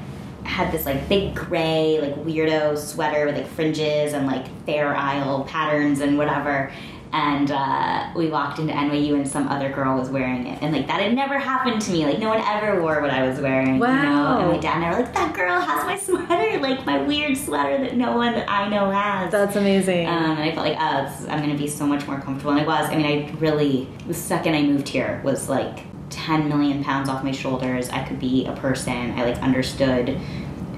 [0.46, 5.44] had this like big gray like weirdo sweater with like fringes and like fair isle
[5.44, 6.70] patterns and whatever
[7.12, 10.86] and uh, we walked into NYU and some other girl was wearing it and like
[10.86, 13.74] that had never happened to me like no one ever wore what I was wearing
[13.74, 16.86] you know and my dad and I were like that girl has my sweater like
[16.86, 20.06] my weird sweater that no one that I know has That's amazing.
[20.06, 22.20] um, and I felt like, oh, this is, I'm going to be so much more
[22.20, 22.52] comfortable.
[22.52, 22.88] And I was.
[22.90, 25.80] I mean, I really, the second I moved here was like
[26.10, 27.88] 10 million pounds off my shoulders.
[27.90, 29.12] I could be a person.
[29.18, 30.18] I like understood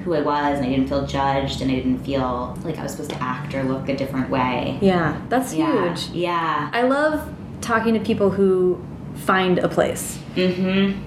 [0.03, 2.92] who I was and I didn't feel judged and I didn't feel like I was
[2.92, 4.78] supposed to act or look a different way.
[4.80, 5.88] yeah, that's Yeah.
[5.88, 6.09] huge.
[6.11, 6.70] Yeah.
[6.72, 7.28] I love
[7.61, 8.84] talking to people who
[9.14, 11.00] find a place Mm-hmm.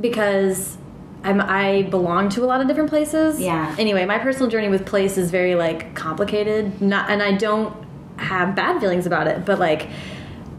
[0.00, 0.76] because
[1.22, 3.40] I'm I belong to a lot of different places.
[3.40, 3.74] Yeah.
[3.78, 6.82] Anyway, my personal journey with place is very like complicated.
[6.82, 7.74] Not and I don't
[8.18, 9.88] have bad feelings about it, but like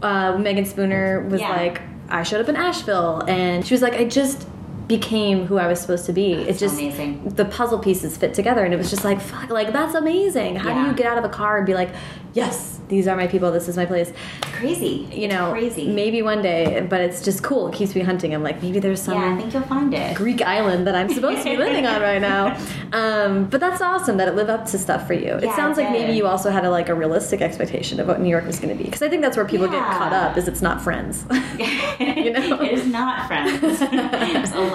[0.02, 1.50] uh, Meagan Spooner was Yeah.
[1.50, 4.46] like, I showed up in Asheville, and she was like, I just
[4.88, 6.32] became who I was supposed to be.
[6.32, 7.28] It's just amazing.
[7.30, 10.56] the puzzle pieces fit together, and it was just like, fuck, like that's amazing.
[10.56, 11.90] How do you get out of a car and be like,
[12.34, 14.12] yes, these are my people, this is my place?
[14.42, 15.08] Crazy.
[15.12, 15.88] You know, crazy.
[15.88, 17.68] maybe one day, but it's just cool.
[17.68, 18.34] It keeps me hunting.
[18.34, 20.16] I'm like, maybe there's some yeah, I think you'll find it.
[20.16, 22.56] Greek island that I'm supposed to be living on right now.
[22.92, 25.34] Um, but that's awesome that it lived up to stuff for you.
[25.34, 28.20] it sounds it like maybe you also had a, like a realistic expectation of what
[28.20, 28.84] New York was going to be.
[28.84, 31.24] Because I think that's where people get caught up is it's not friends.
[31.98, 32.60] you know?
[32.62, 33.82] it is not friends.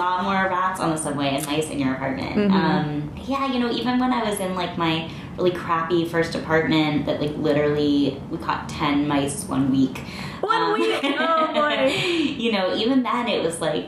[0.02, 2.34] Lot more rats on the subway and mice in your apartment.
[2.34, 2.50] Mhm.
[2.52, 7.06] Um, yeah, you know, even when I was in like my really crappy first apartment
[7.06, 10.00] that like literally we caught 10 mice one week.
[10.40, 11.04] One week?
[11.20, 11.92] Oh, boy.
[12.42, 13.86] You know, even then it was like,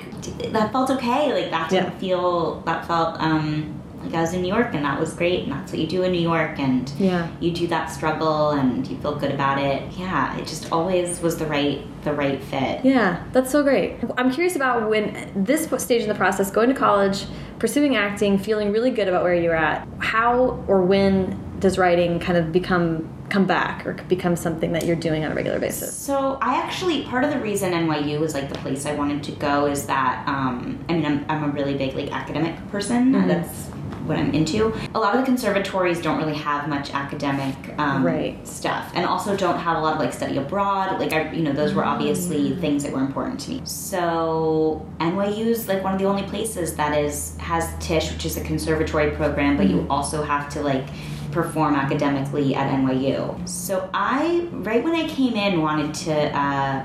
[0.53, 1.33] that felt okay.
[1.33, 1.99] Like that didn't Yeah.
[1.99, 5.53] feel, that felt, um, like I was in New York and that was great and
[5.53, 7.31] that's what you do in New York and yeah.
[7.41, 9.91] you do that struggle and you feel good about it.
[9.93, 12.85] Yeah, it just always was the right the right fit.
[12.85, 13.99] Yeah, that's so great.
[14.19, 17.25] I'm curious about when this stage in the process, going to college,
[17.59, 19.89] pursuing acting, feeling really good about where you're at.
[19.99, 24.97] How or when does writing kind of become come back or become something that you're
[24.97, 25.97] doing on a regular basis?
[25.97, 29.33] So I actually part of the reason NYU was like the place I wanted to
[29.33, 33.13] go is that um, I mean I'm, I'm a really big like academic person.
[33.13, 33.29] Mhm.
[33.29, 33.71] That's
[34.07, 34.75] what I'm into.
[34.95, 38.37] A lot of the conservatories don't really have much academic um, Right.
[38.47, 41.01] stuff, and also don't have a lot of like study abroad.
[41.01, 42.61] Like I, you know, those were obviously Mm.
[42.61, 43.61] things that were important to me.
[43.65, 48.37] So NYU is like one of the only places that is has Tisch, which is
[48.37, 49.87] a conservatory program, but you Mhm.
[49.91, 50.85] also have to like
[51.33, 53.35] perform academically at NYU.
[53.49, 56.83] So I, right when I came in, wanted to uh,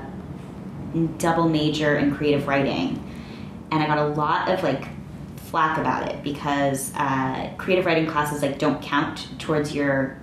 [1.18, 2.98] double major in creative writing,
[3.70, 4.88] and I got a lot of like
[5.50, 10.16] flack about it because uh, creative writing classes like don't count towards your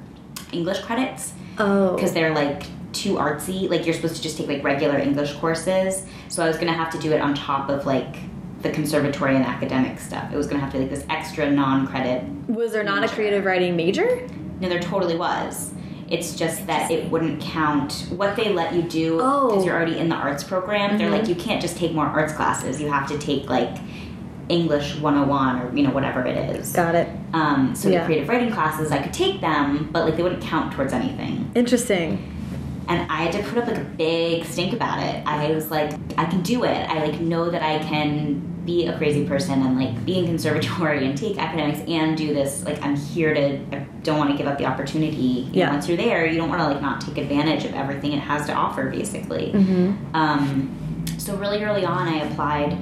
[0.52, 1.96] English credits Oh.
[1.96, 2.64] because they're like
[2.94, 3.70] too artsy.
[3.70, 6.06] Like you're supposed to just take like regular English courses.
[6.30, 8.16] So I was gonna have to do it on top of like
[8.62, 10.32] the conservatory and academic stuff.
[10.32, 12.24] It was gonna have to be like this extra non-credit.
[12.48, 14.28] Was there not a creative writing major?
[14.62, 15.74] No, there totally was.
[16.10, 19.50] It's just that it wouldn't count what they let you do Oh.
[19.50, 20.98] because you're already in the arts program.
[20.98, 22.80] They're like you can't just take more arts classes.
[22.82, 23.76] You have to take like
[24.50, 26.72] English 101 or you know whatever it is.
[26.74, 27.10] Got it.
[27.34, 28.00] Um, so Yeah.
[28.00, 31.52] the creative writing classes, I could take them, but like they wouldn't count towards anything.
[31.56, 32.34] Interesting.
[32.90, 35.22] and I had to put up like a big stink about it.
[35.28, 36.90] I was like, I can do it.
[36.90, 41.06] I like know that I can be a crazy person and like be in conservatory
[41.06, 42.64] and take academics and do this.
[42.64, 43.58] Like I'm here to.
[43.76, 45.18] I don't want to give up the opportunity.
[45.18, 45.72] You know, Yeah.
[45.72, 48.46] once you're there, you don't want to like not take advantage of everything it has
[48.46, 49.52] to offer, basically.
[49.54, 50.16] Mm-hmm.
[50.16, 52.78] Um, so really early on, I applied.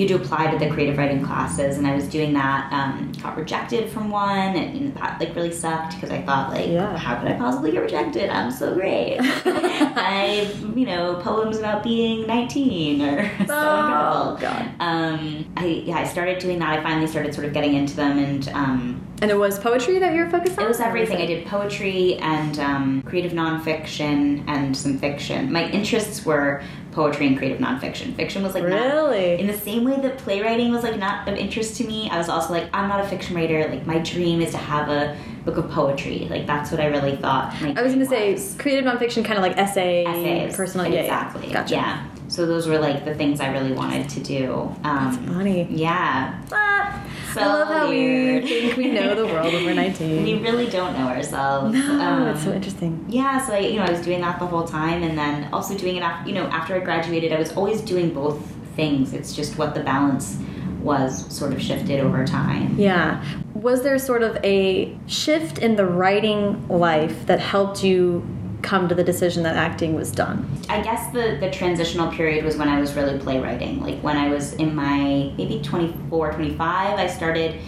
[0.00, 2.72] You to apply to the creative writing classes, and I was doing that.
[2.72, 6.68] Um, got rejected from one, and know, that like really sucked because I thought like,
[6.68, 6.96] Yeah.
[6.96, 8.30] how could I possibly get rejected?
[8.30, 9.18] I'm so great.
[9.20, 14.36] I, you know, poems about being 19 or so Oh, incredible.
[14.40, 14.70] God.
[14.80, 16.78] Um, I yeah, I started doing that.
[16.78, 20.14] I finally started sort of getting into them, and um, And it was poetry that
[20.14, 20.64] you were focused on?
[20.64, 21.18] it was everything.
[21.18, 25.52] I did poetry and um, creative nonfiction and some fiction.
[25.52, 26.62] My interests were
[26.92, 28.14] poetry and creative nonfiction.
[28.16, 31.76] Fiction was like not in the same way that playwriting was like not of interest
[31.76, 32.10] to me.
[32.10, 33.68] I was also like, I'm not a fiction writer.
[33.68, 36.26] Like my dream is to have a book of poetry.
[36.28, 37.54] Like that's what I really thought.
[37.62, 40.56] I was going to say creative nonfiction, kind of like essay, essays.
[40.56, 40.86] personal.
[40.86, 41.46] Yeah, exactly.
[41.48, 41.52] Yeah.
[41.52, 41.74] Gotcha.
[41.74, 42.06] Yeah.
[42.30, 44.52] So those were like the things I really wanted to do.
[44.84, 45.66] Um, That's funny.
[45.68, 46.40] Yeah.
[46.52, 47.04] Ah,
[47.34, 48.44] So I love how weird.
[48.44, 50.22] we think we know the world when we're 19.
[50.24, 51.74] we really don't know ourselves.
[51.74, 53.04] no, Um, it's so interesting.
[53.08, 55.76] Yeah, so I, you know, I was doing that the whole time, and then also
[55.76, 58.38] doing it after, you know, after I graduated, I was always doing both
[58.76, 59.12] things.
[59.12, 60.38] It's just what the balance
[60.82, 62.76] was sort of shifted over time.
[62.78, 63.22] Yeah.
[63.54, 68.24] Was there sort of a shift in the writing life that helped you
[68.62, 70.48] come to the decision that acting was done?
[70.68, 73.80] I guess the the transitional period was when I was really playwriting.
[73.80, 77.60] Like when I was in my maybe 24, 25, I started,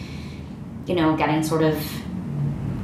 [0.86, 1.76] you know, getting sort of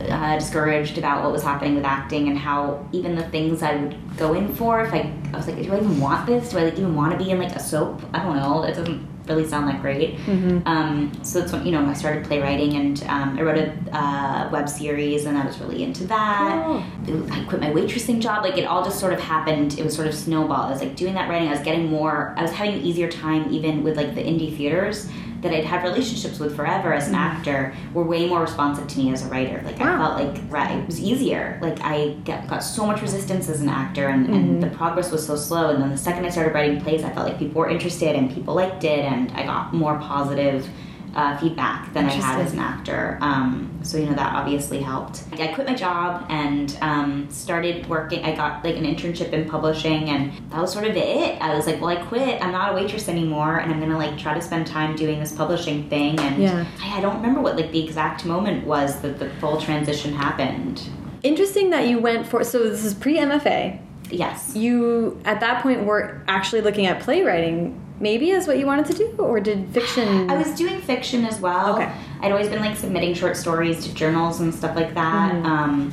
[0.03, 4.17] uh, discouraged about what was happening with acting and how even the things I would
[4.17, 6.51] go in for, if I, I was like, do I even want this?
[6.51, 8.01] Do I even want to be in like a soap?
[8.13, 8.65] I don't know.
[8.65, 10.17] It doesn't really sound that great.
[10.19, 10.67] Mm-hmm.
[10.67, 14.49] Um, so that's when you know I started playwriting and um, I wrote a uh,
[14.51, 16.65] web series and I was really into that.
[16.65, 17.33] Cool.
[17.33, 18.45] I quit my waitressing job.
[18.45, 19.79] Like it all just sort of happened.
[19.79, 20.63] It was sort of snowball.
[20.63, 21.49] I was like doing that writing.
[21.49, 22.35] I was getting more.
[22.37, 25.09] I was having an easier time even with like the indie theaters
[25.43, 29.13] that I'd had relationships with forever as an actor were way more responsive to me
[29.13, 29.63] as a writer.
[29.65, 30.03] Like I Mm-hmm.
[30.03, 31.59] Felt like right, it was easier.
[31.63, 34.61] Like I get, got so much resistance as an actor, and, and Mm-hmm.
[34.61, 35.71] the progress was so slow.
[35.71, 38.31] And then the second I started writing plays, I felt like people were interested and
[38.33, 40.69] people liked it, and I got more positive
[41.15, 43.19] uh, feedback than I had as an actor.
[43.21, 45.25] Um, so you know that obviously helped.
[45.33, 48.25] I quit my job and um, started working.
[48.25, 51.41] I got like an internship in publishing, and that was sort of it.
[51.41, 52.43] I was like, well, I quit.
[52.43, 55.33] I'm not a waitress anymore, and I'm gonna like try to spend time doing this
[55.33, 56.19] publishing thing.
[56.21, 56.67] And Yeah.
[56.83, 60.83] I, I don't remember what like the exact moment was that the full transition happened.
[61.23, 63.81] Interesting that you went for, so this is pre MFA.
[64.11, 64.55] Yes.
[64.57, 68.95] You, at that point, were actually looking at playwriting, maybe as what you wanted to
[68.95, 70.31] do, or did fiction?
[70.31, 71.75] I was doing fiction as well.
[71.77, 71.91] Okay.
[72.21, 75.33] I'd always been like submitting short stories to journals and stuff like that.
[75.35, 75.45] Mhm.
[75.45, 75.93] Um,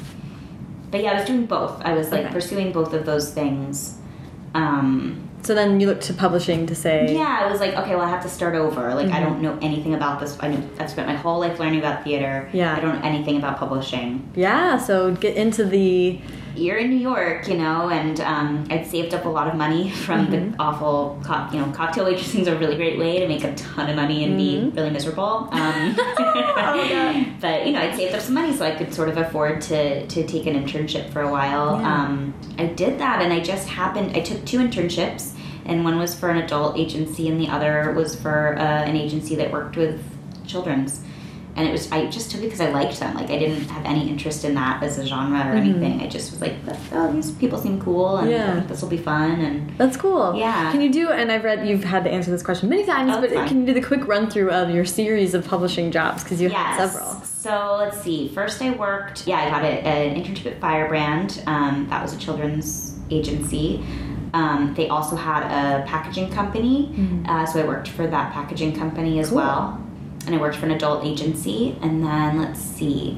[0.92, 1.82] but yeah, I was doing both.
[1.84, 2.34] I was like Okay.
[2.34, 3.98] pursuing both of those things.
[4.54, 8.06] Um, So then you looked to publishing to say, yeah, I was like, okay, well,
[8.06, 8.96] I have to start over.
[8.96, 9.24] Like, I Mhm.
[9.26, 10.36] don't know anything about this.
[10.42, 12.50] I I've spent my whole life learning about theater.
[12.52, 12.74] Yeah.
[12.76, 14.24] I don't know anything about publishing.
[14.36, 16.20] yeah, so get into the
[16.56, 19.90] You're in New York, you know, and um, I'd saved up a lot of money
[19.90, 20.32] from Mhm.
[20.56, 23.54] the awful, co- you know, cocktail waitressing is a really great way to make a
[23.56, 24.38] ton of money and Mhm.
[24.38, 25.50] be really miserable.
[25.52, 25.96] Um,
[26.58, 29.62] Oh, But you know, I'd saved up some money so I could sort of afford
[29.64, 31.80] to to take an internship for a while.
[31.82, 31.94] Yeah.
[32.04, 34.12] Um, I did that, and I just happened.
[34.16, 35.32] I took two internships,
[35.66, 39.36] and one was for an adult agency, and the other was for uh, an agency
[39.36, 40.00] that worked with
[40.48, 41.02] children's.
[41.58, 43.16] And it was I just took it because I liked them.
[43.16, 45.58] Like I didn't have any interest in that as a genre or Mhm.
[45.58, 46.02] anything.
[46.02, 46.56] I just was like,
[46.92, 48.60] oh, these people seem cool, and Yeah.
[48.68, 49.32] this will be fun.
[49.40, 50.36] And That's cool.
[50.36, 50.70] Yeah.
[50.74, 53.22] Can you do, and I've read you've had to answer this question many times, Oh,
[53.22, 53.48] but fine.
[53.48, 56.24] can you do the quick run through of your series of publishing jobs?
[56.24, 57.22] Because you had several.
[57.24, 58.28] So let's see.
[58.28, 59.26] First, I worked.
[59.26, 61.42] Yeah, I got a, an internship at Firebrand.
[61.48, 63.82] Um, that was a children's agency.
[64.34, 67.30] Um, they also had a packaging company, Mhm.
[67.30, 69.38] uh, so I worked for that packaging company as Cool.
[69.38, 69.80] well.
[70.26, 71.78] And I worked for an adult agency.
[71.82, 73.18] And then let's see.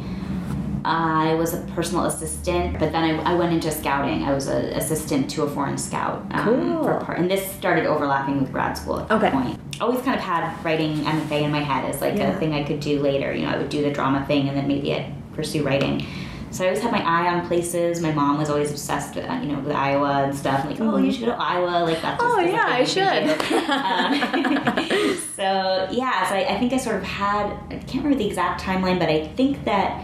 [0.85, 4.23] I was a personal assistant, but then I, I went into scouting.
[4.23, 6.25] I was an assistant to a foreign scout.
[6.31, 6.83] Um, Cool.
[6.83, 9.31] For part, and this started overlapping with grad school at that Okay.
[9.31, 9.59] point.
[9.81, 12.29] Always kind of had writing MFA in my head as like Yeah.
[12.29, 13.33] a thing I could do later.
[13.33, 16.05] You know, I would do the drama thing and then maybe I'd pursue writing.
[16.51, 18.01] So I always had my eye on places.
[18.01, 20.65] My mom was always obsessed with, uh, you know, with Iowa and stuff.
[20.65, 21.83] Like, oh, you should go to Iowa.
[21.83, 22.19] Like that.
[22.19, 22.39] Just Mm-hmm.
[22.39, 23.37] Oh, yeah, I should.
[23.67, 27.51] Um, so yeah, so I, I think I sort of had.
[27.69, 30.03] I can't remember the exact timeline, but I think that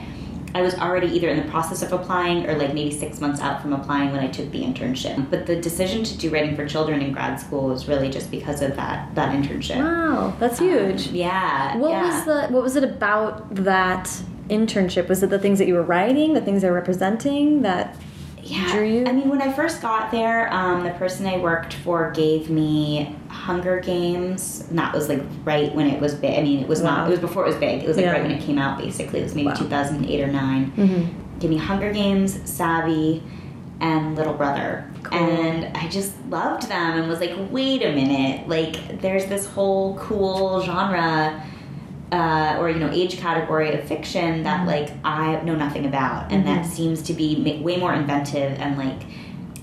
[0.56, 3.62] I was already either in the process of applying or like maybe six months out
[3.62, 5.30] from applying when I took the internship.
[5.30, 8.62] But the decision to do writing for children in grad school was really just because
[8.62, 9.78] of that that internship.
[9.78, 11.08] Wow, that's huge.
[11.08, 11.78] Yeah.
[11.78, 12.04] What yeah.
[12.04, 14.10] was the what was it about that
[14.50, 15.08] internship?
[15.10, 17.96] Was it the things that you were writing, the things they were representing that
[18.42, 18.72] yeah.
[18.74, 19.06] drew you?
[19.06, 23.16] I mean, when I first got there, um, the person I worked for gave me
[23.30, 24.66] Hunger Games.
[24.70, 26.38] And that was like right when it was big.
[26.38, 26.98] I mean, it was Wow.
[26.98, 27.08] not.
[27.08, 27.84] It was before it was big.
[27.84, 28.12] It was like Yeah.
[28.14, 28.78] right when it came out.
[28.80, 29.54] Basically, it was maybe Wow.
[29.56, 31.08] 2008 or 9 Mhm.
[31.40, 33.22] Give me Hunger Games, Savvy,
[33.82, 34.86] and Little Brother.
[35.04, 35.18] Cool.
[35.20, 39.96] And I just loved them and was like, wait a minute, like there's this whole
[39.98, 41.44] cool genre
[42.14, 46.46] uh, or you know age category of fiction that like I know nothing about, and
[46.46, 49.02] that seems to be way more inventive and like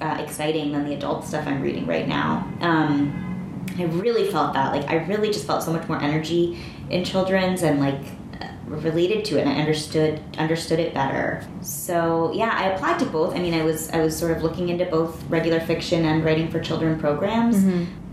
[0.00, 2.52] uh, exciting than the adult stuff I'm reading right now.
[2.60, 6.58] Um, I really felt that like I really just felt so much more energy
[6.90, 8.00] in children's and like
[8.40, 11.46] uh, related to it and I understood understood it better.
[11.60, 13.36] So yeah, I applied to both.
[13.36, 16.50] I mean, I was I was sort of looking into both regular fiction and writing
[16.50, 17.58] for children programs,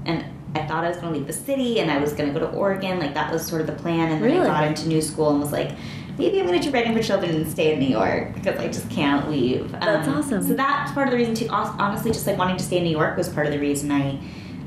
[0.05, 0.23] and
[0.55, 2.45] I thought I was going to leave the city and I was going to go
[2.45, 2.99] to Oregon.
[2.99, 4.11] Like that was sort of the plan.
[4.11, 4.47] And then Really?
[4.47, 5.71] I got into new school and was like,
[6.17, 8.67] maybe I'm going to do writing for children and stay in New York because I
[8.67, 9.71] just can't leave.
[9.71, 10.41] That's um, awesome.
[10.43, 11.47] So that's part of the reason too.
[11.49, 14.19] Honestly, just like wanting to stay in New York was part of the reason I.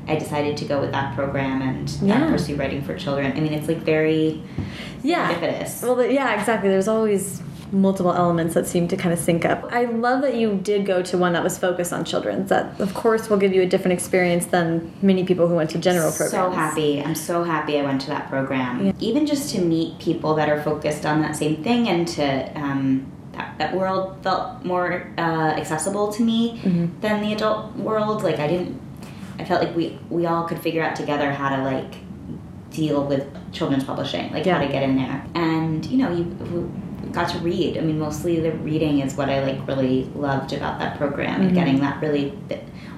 [0.07, 2.27] I decided to go with that program and Yeah.
[2.31, 3.31] pursue writing for children.
[3.37, 4.41] I mean, it's like very
[5.03, 5.31] Yeah.
[5.31, 5.83] serendipitous.
[5.83, 6.69] Well, yeah, exactly.
[6.69, 7.39] There's always
[7.71, 9.63] multiple elements that seem to kind of sync up.
[9.71, 12.45] I love that you did go to one that was focused on children.
[12.47, 15.77] That, of course, will give you a different experience than many people who went to
[15.79, 16.31] general programs.
[16.31, 17.01] So happy.
[17.01, 18.85] I'm so happy I went to that program.
[18.85, 18.91] Yeah.
[18.99, 23.11] Even just to meet people that are focused on that same thing and to um,
[23.33, 25.21] that, that world felt more uh,
[25.57, 26.99] accessible to me Mm-hmm.
[26.99, 28.23] than the adult world.
[28.23, 28.79] Like I didn't.
[29.39, 31.95] I felt like we we all could figure out together how to like
[32.69, 34.57] deal with children's publishing, like Yeah.
[34.59, 35.25] how to get in there.
[35.35, 36.25] And you know, you
[37.11, 37.77] got to read.
[37.77, 41.47] I mean, mostly the reading is what I like really loved about that program Mm-hmm.
[41.47, 42.37] and getting that really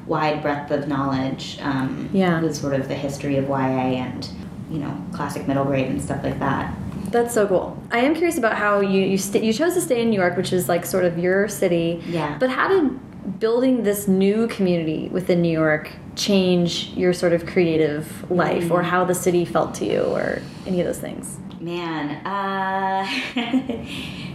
[0.07, 1.57] wide breadth of knowledge.
[1.61, 2.41] Um, Yeah.
[2.41, 4.27] with sort of the history of YA and
[4.71, 6.73] you know classic middle grade and stuff like that.
[7.11, 7.77] That's so cool.
[7.91, 10.35] I am curious about how you you, st you chose to stay in New York,
[10.35, 12.01] which is like sort of your city.
[12.07, 12.37] Yeah.
[12.39, 18.29] But how did building this new community within New York change your sort of creative
[18.31, 21.37] life, or how the city felt to you, or any of those things?
[21.67, 23.07] Man, uh,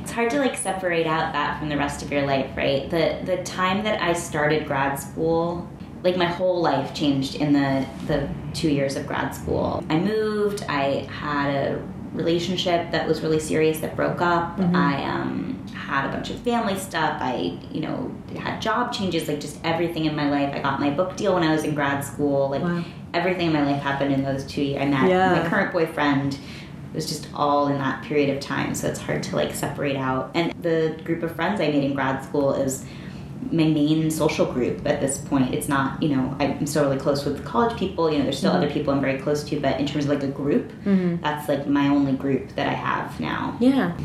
[0.00, 2.88] it's hard to like separate out that from the rest of your life, right?
[2.88, 5.68] The the time that I started grad school,
[6.02, 9.84] like my whole life changed in the the two years of grad school.
[9.90, 10.64] I moved.
[10.70, 11.82] I had a
[12.14, 14.58] relationship that was really serious that broke up.
[14.58, 17.18] I um, had a bunch of family stuff.
[17.20, 20.54] I you know had job changes, like just everything in my life.
[20.54, 22.48] I got my book deal when I was in grad school.
[22.48, 22.82] Like Wow.
[23.12, 24.80] everything in my life happened in those two years.
[24.80, 25.42] I met Yeah.
[25.42, 26.38] my current boyfriend
[26.90, 29.96] it was just all in that period of time so it's hard to like separate
[29.96, 32.84] out and the group of friends i made in grad school is
[33.52, 37.24] my main social group at this point it's not you know i'm still really close
[37.24, 39.86] with college people you know there's still other people i'm very close to but in
[39.86, 40.72] terms of like a group
[41.22, 43.96] that's like my only group that i have now Yeah.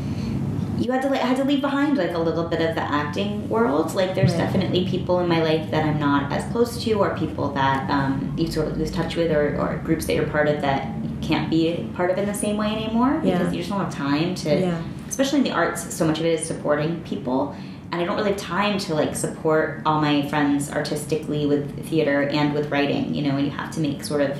[0.78, 2.82] you had to like, I had to leave behind like a little bit of the
[2.82, 3.94] acting world.
[3.94, 4.38] Like there's Right.
[4.44, 8.34] definitely people in my life that I'm not as close to, or people that um,
[8.36, 10.88] you sort of lose touch with, or, or groups that you're part of that
[11.24, 13.38] can't be part of in the same way anymore Yeah.
[13.38, 14.60] because you just don't have time to.
[14.60, 14.82] Yeah.
[15.08, 17.54] Especially in the arts, so much of it is supporting people.
[17.92, 22.28] And I don't really have time to like support all my friends artistically with theater
[22.28, 24.36] and with writing, you know, and you have to make sort of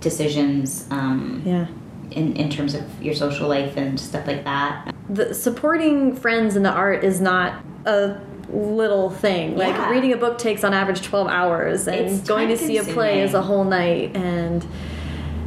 [0.00, 1.66] decisions um, Yeah.
[2.10, 4.94] in, in terms of your social life and stuff like that.
[5.08, 8.20] the supporting friends in the art is not a
[8.50, 9.56] little thing.
[9.56, 12.84] Like reading a book takes on average 12 hours and It's going to see a
[12.84, 14.66] play is a whole night and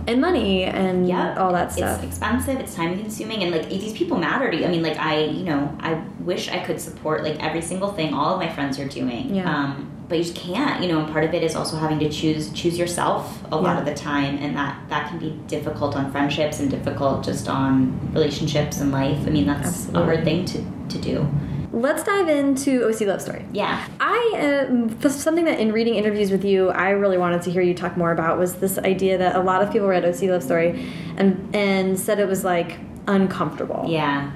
[0.08, 1.38] and money and Yep.
[1.38, 2.04] all that stuff.
[2.04, 4.66] It's expensive, it's time consuming, and like these people matter to you.
[4.66, 8.14] I mean, like I, you know, I wish I could support like every single thing
[8.14, 9.36] all of my friends are doing.
[9.36, 9.50] Yeah.
[9.54, 12.10] Um, but you just can't, you know, and part of it is also having to
[12.10, 13.80] choose choose yourself a lot Yeah.
[13.80, 17.98] of the time and that that can be difficult on friendships and difficult just on
[18.14, 19.20] relationships and life.
[19.26, 20.02] I mean that's Absolutely.
[20.02, 20.58] a hard thing to,
[20.90, 21.28] to do.
[21.74, 23.46] Let's dive into OCD Love Story.
[23.54, 23.88] Yeah.
[24.02, 27.62] I um, f- something that in reading interviews with you, I really wanted to hear
[27.62, 30.44] you talk more about was this idea that a lot of people read OCD Love
[30.44, 30.86] Story
[31.18, 33.86] and and said it was like uncomfortable.
[33.88, 34.32] Yeah.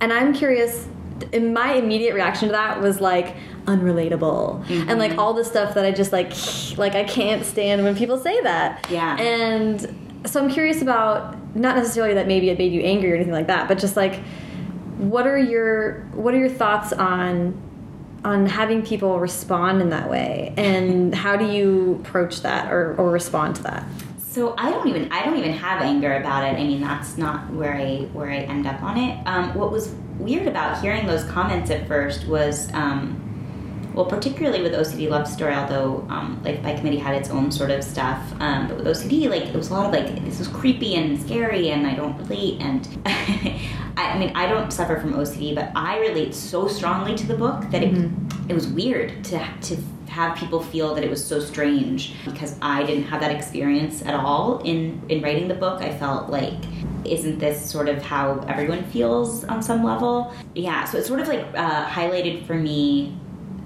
[0.00, 0.88] And I'm curious
[1.32, 4.90] and my immediate reaction to that was like unrelatable Mm-hmm.
[4.90, 6.32] and like all the stuff that I just like
[6.78, 8.88] like I can't stand when people say that.
[8.90, 9.16] Yeah.
[9.20, 13.32] And so I'm curious about not necessarily that maybe it made you angry or anything
[13.32, 14.18] like that, but just like
[15.02, 17.60] what are your what are your thoughts on
[18.24, 23.10] on having people respond in that way and how do you approach that or, or
[23.10, 23.84] respond to that?
[24.18, 26.58] So I don't even I don't even have anger about it.
[26.58, 29.26] I mean that's not where I where I end up on it.
[29.26, 33.31] Um, what was weird about hearing those comments at first was um,
[33.94, 37.70] well, particularly with OCD Love Story, although um, Life by Committee had its own sort
[37.70, 40.48] of stuff, um, but with OCD, like it was a lot of like this was
[40.48, 42.60] creepy and scary, and I don't relate.
[42.60, 43.60] And I,
[43.96, 47.70] I mean, I don't suffer from OCD, but I relate so strongly to the book
[47.70, 48.10] that it
[48.48, 49.76] it was weird to to
[50.08, 54.14] have people feel that it was so strange because I didn't have that experience at
[54.14, 55.80] all in in writing the book.
[55.80, 56.54] I felt like
[57.04, 60.32] isn't this sort of how everyone feels on some level?
[60.54, 63.16] Yeah, so it sort of like uh, highlighted for me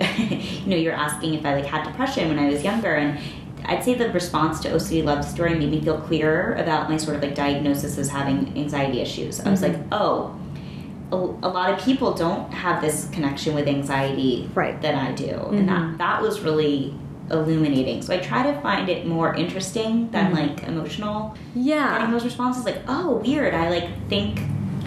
[0.18, 3.18] you know, you're asking if I like had depression when I was younger, and
[3.64, 7.16] I'd say the response to OCD Love Story made me feel clearer about my sort
[7.16, 9.40] of like diagnosis as having anxiety issues.
[9.40, 9.80] I was mm-hmm.
[9.80, 10.38] like, oh,
[11.12, 14.80] a, a lot of people don't have this connection with anxiety Right.
[14.82, 15.96] that I do, and that mm-hmm.
[15.98, 16.94] that was really
[17.30, 18.02] illuminating.
[18.02, 20.48] So I try to find it more interesting than mm-hmm.
[20.48, 24.40] like emotional Yeah, getting those responses like oh weird i like think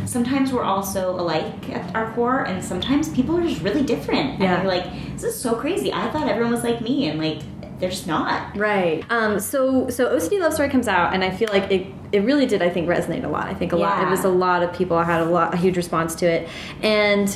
[0.09, 4.39] sometimes we're all so alike at our core and sometimes people are just really different
[4.39, 4.55] Yeah.
[4.55, 7.41] and you're like this is so crazy i thought everyone was like me and like
[7.79, 9.05] they're just not Right.
[9.09, 12.45] Um, so so OCD Love Story comes out, and I feel like it it really
[12.45, 12.61] did.
[12.61, 13.47] I think resonate a lot.
[13.47, 14.03] I think a lot.
[14.05, 16.49] It was a lot of people I had a lot a huge response to it,
[16.81, 17.29] and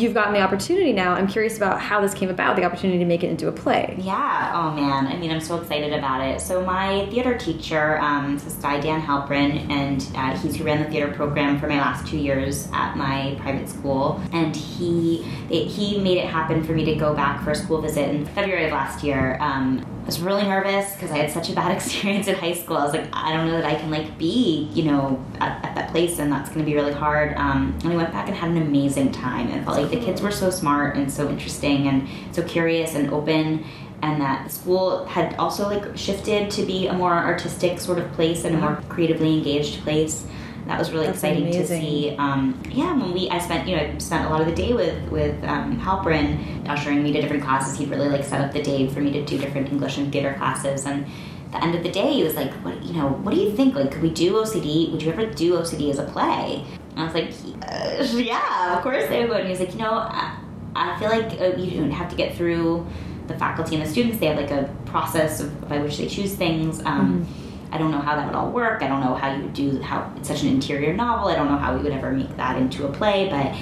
[0.00, 1.14] you've gotten the opportunity now.
[1.14, 2.56] I'm curious about how this came about.
[2.56, 3.96] The opportunity to make it into a play.
[3.98, 4.52] Yeah.
[4.54, 5.06] Oh man.
[5.06, 6.40] I mean, I'm so excited about it.
[6.40, 10.90] So my theater teacher, um, this guy Dan Halprin, and uh, he's who ran the
[10.90, 14.20] theater program for my last two years at my private school.
[14.32, 17.80] And he it, he made it happen for me to go back for a school
[17.80, 19.36] visit in February of last year.
[19.40, 22.76] Um, I was really nervous because I had such a bad experience in high school.
[22.76, 25.74] I was like, I don't know that I can like be, you know, at, at
[25.74, 27.36] that place, and that's going to be really hard.
[27.36, 29.48] Um, and I went back and had an amazing time.
[29.48, 33.12] and felt like the kids were so smart and so interesting and so curious and
[33.12, 33.64] open
[34.02, 38.10] and that the school had also like shifted to be a more artistic sort of
[38.12, 40.26] place and a more creatively engaged place.
[40.66, 42.16] That was really That's exciting to see.
[42.18, 44.72] Um, yeah when we i spent you know I spent a lot of the day
[44.72, 47.78] with with um, halprin ushering me to different classes.
[47.78, 50.34] He'd really like set up the day for me to do different english and theater
[50.34, 50.84] classes.
[50.84, 51.06] And
[51.52, 53.76] the end of the day he was like what you know what do you think?
[53.76, 56.64] Like could we do ocd would you ever do ocd as a play
[56.96, 57.30] and i was like
[57.70, 60.36] uh, yeah of course they would and he was like you know I,
[60.74, 62.86] I feel like uh, you don't have to get through
[63.28, 64.18] the faculty and the students.
[64.18, 66.84] They have like a process of, by which they choose things.
[66.84, 67.26] Um,
[67.72, 68.82] I don't know how that would all work.
[68.82, 71.28] I don't know how you would do how it's such an interior novel.
[71.28, 73.54] I don't know how we would ever make that into a play, but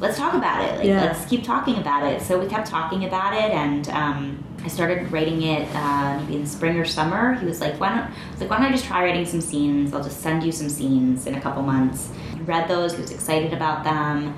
[0.00, 0.78] let's talk about it.
[0.78, 1.02] Like Yeah.
[1.04, 2.22] let's keep talking about it.
[2.22, 6.46] So we kept talking about it, and um, I started writing it uh, maybe in
[6.46, 7.34] spring or summer.
[7.34, 9.40] He was like, "Why don't?" I was like, "Why don't I just try writing some
[9.42, 9.92] scenes?
[9.94, 12.10] I'll just send you some scenes in a couple months."
[12.46, 12.94] Read those.
[12.94, 14.34] He was excited about them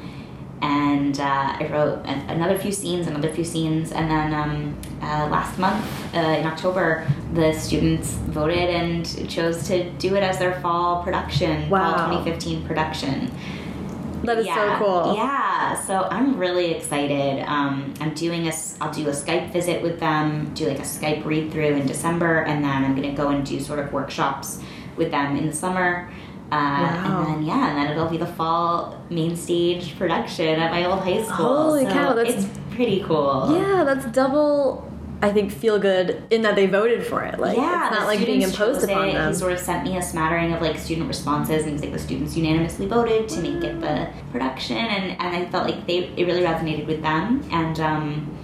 [0.63, 5.59] and uh, I wrote another few scenes, another few scenes, and then um, uh, last
[5.59, 5.85] month
[6.15, 11.69] uh, in October, the students voted and chose to do it as their fall production,
[11.69, 11.95] Wow.
[11.95, 13.31] fall 2015 production.
[14.25, 15.15] That is yeah, so cool.
[15.15, 17.45] Yeah, so I'm really excited.
[17.47, 21.25] Um, I'm doing a, I'll do a Skype visit with them, do like a Skype
[21.27, 24.61] read through in December, and then I'm gonna go and do sort of workshops
[24.97, 26.11] with them in the summer.
[26.53, 27.25] Uh, Wow.
[27.27, 31.01] And then yeah, and then it'll be the fall main stage production at my old
[31.01, 31.35] high school.
[31.71, 33.49] Holy so cow, that's- it's pretty cool.
[33.57, 34.85] Yeah, that's double.
[35.23, 37.39] I think feel good in that they voted for it.
[37.41, 39.15] Like yeah, it's not like being imposed upon it.
[39.15, 39.29] them.
[39.33, 41.93] He sort of sent me a smattering of like student responses, and he was like,
[41.93, 46.11] the students unanimously voted to make it the production, and, and I felt like they
[46.19, 48.36] it really resonated with them, and um,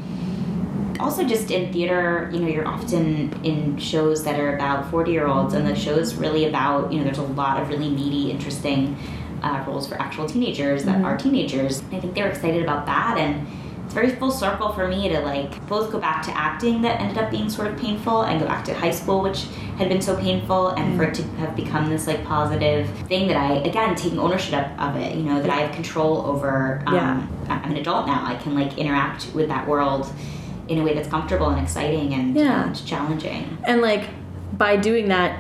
[1.02, 5.26] also just in theater, you know, you're often in shows that are about forty year
[5.26, 8.96] olds, and the show's really about you know, there's a lot of really meaty, interesting
[9.42, 11.80] uh, roles for actual teenagers that are teenagers.
[11.80, 13.46] And I think they were excited about that, and
[13.84, 17.18] it's very full circle for me to like both go back to acting that ended
[17.18, 19.44] up being sort of painful and go back to high school which
[19.76, 23.36] had been so painful and for it to have become this like positive thing that
[23.36, 27.26] i again taking ownership of it you know that i have control over um, Yeah.
[27.48, 30.10] I'm an adult now i can like interact with that world
[30.72, 32.66] in a way that's comfortable and exciting and, Yeah.
[32.66, 34.08] and challenging and like
[34.56, 35.38] by doing that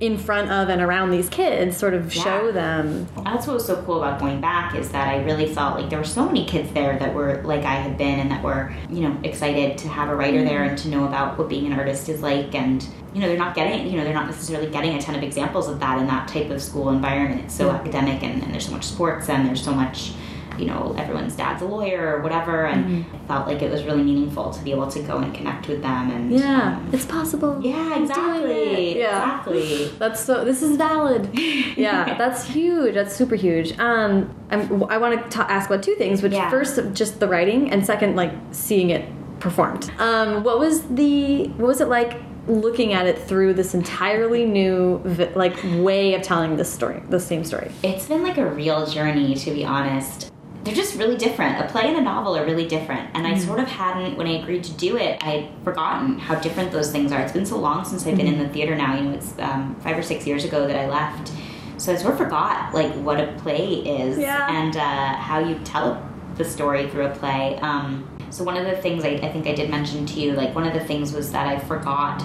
[0.00, 3.06] in front of and around these kids, sort of show them.
[3.24, 5.98] that's what was so cool about going back is that I really felt like there
[5.98, 9.02] were so many kids there that were like I had been and that were, you
[9.02, 10.70] know, excited to have a writer there mm-hmm.
[10.70, 13.54] and to know about what being an artist is like and you know, they're not
[13.54, 16.28] getting you know, they're not necessarily getting a ton of examples of that in that
[16.28, 17.42] type of school environment.
[17.44, 17.76] It's so mm-hmm.
[17.76, 20.12] academic and, and there's so much sports and there's so much
[20.58, 23.16] you know everyone's dad's a lawyer or whatever, and Mm-hmm.
[23.16, 25.80] I felt like it was really meaningful to be able to go and connect with
[25.82, 27.58] them and Yeah, um, it's possible.
[27.62, 28.98] yeah, exactly.
[28.98, 29.40] Yeah.
[29.40, 29.86] exactly.
[29.98, 30.44] That's so.
[30.44, 31.30] This is valid.
[31.76, 32.94] Yeah, that's huge.
[32.94, 33.76] That's super huge.
[33.78, 36.22] Um, I'm, I want to ask about two things.
[36.22, 36.48] Which Yeah.
[36.50, 39.04] first, just the writing, and second, like seeing it
[39.40, 39.90] performed.
[39.98, 41.48] Um, what was the?
[41.56, 44.98] What was it like looking at it through this entirely new,
[45.34, 47.70] like, way of telling this story, the same story?
[47.82, 50.30] It's been like a real journey, to be honest.
[50.64, 51.62] They're just really different.
[51.62, 53.10] A play and a novel are really different.
[53.14, 56.72] And I sort of hadn't, when I agreed to do it, I'd forgotten how different
[56.72, 57.20] those things are.
[57.20, 58.96] It's been so long since I've been in the theater now.
[58.96, 61.32] You know, it's um, five or six years ago that I left.
[61.76, 64.48] So I sort of forgot, like, what a play is Yeah.
[64.50, 66.02] and uh, how you tell
[66.36, 67.58] the story through a play.
[67.60, 70.54] Um, so one of the things I, I think I did mention to you, like,
[70.54, 72.20] one of the things was that I forgot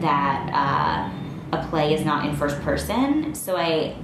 [0.00, 0.50] that
[1.52, 3.34] uh, a play is not in first person.
[3.34, 3.94] So I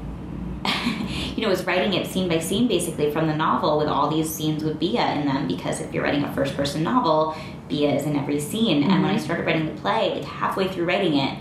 [1.37, 4.33] you know, was writing it scene by scene basically from the novel with all these
[4.33, 7.37] scenes with Bea in them because if you're writing a first person novel,
[7.69, 8.83] Bea is in every scene.
[8.83, 11.39] And when I started writing the play, like halfway through writing it,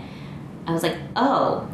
[0.66, 1.68] I was like, oh,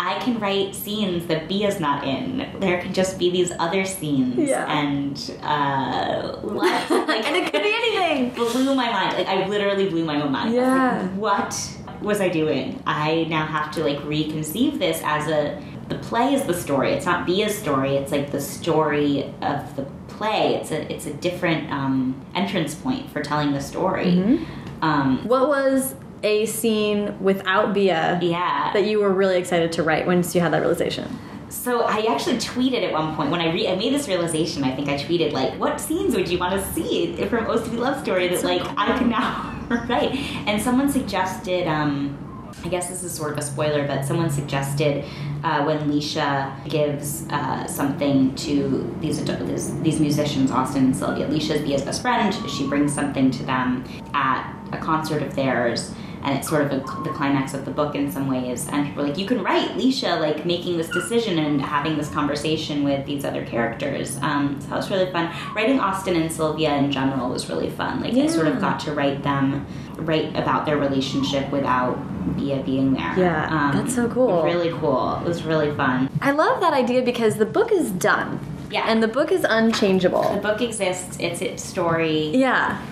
[0.00, 2.48] I can write scenes that Bea's not in.
[2.60, 4.48] There can just be these other scenes.
[4.48, 4.64] Yeah.
[4.70, 6.90] And uh, what?
[7.08, 8.30] Like, and it could be anything.
[8.34, 9.16] blew my mind.
[9.16, 10.54] Like I literally blew my own mind.
[10.54, 11.02] Yeah.
[11.02, 12.82] like, what was I doing?
[12.86, 16.92] I now have to like reconceive this as a the play is the story.
[16.92, 17.96] It's not Bea's story.
[17.96, 20.56] It's like the story of the play.
[20.56, 24.06] It's a it's a different um, entrance point for telling the story.
[24.06, 24.84] Mm-hmm.
[24.84, 28.72] Um, What was a scene without Bea yeah.
[28.72, 31.18] that you were really excited to write once you had that realization?
[31.48, 34.64] So I actually tweeted at one point when I re- I made this realization.
[34.64, 38.02] I think I tweeted like, "What scenes would you want to see from OCD Love
[38.02, 39.54] Story that like I can now
[39.88, 40.14] write?"
[40.46, 41.66] And someone suggested.
[41.66, 42.18] Um,
[42.64, 45.04] I guess this is sort of a spoiler, but someone suggested
[45.44, 51.26] uh, when Leisha gives uh, something to these, these these musicians, Austin and Sylvia.
[51.26, 52.34] Leisha's Bea's best friend.
[52.48, 53.84] She brings something to them
[54.14, 57.94] at a concert of theirs, and it's sort of a, the climax of the book
[57.94, 58.68] in some ways.
[58.68, 62.08] And people were like, you can write Leisha like making this decision and having this
[62.08, 64.16] conversation with these other characters.
[64.22, 65.34] Um, so that was really fun.
[65.54, 68.00] Writing Austin and Sylvia in general was really fun.
[68.00, 69.66] Like I sort of got to write them,
[69.96, 71.96] write about their relationship without
[72.36, 73.10] Bea being there.
[73.10, 74.42] Um, Yeah, that's so cool.
[74.42, 75.18] Really cool.
[75.20, 76.10] It was really fun.
[76.20, 78.40] I love that idea because the book is done.
[78.70, 78.84] Yeah.
[78.86, 80.34] And the book is unchangeable.
[80.34, 81.16] The book exists.
[81.20, 82.28] It's its story.
[82.28, 82.82] Yeah.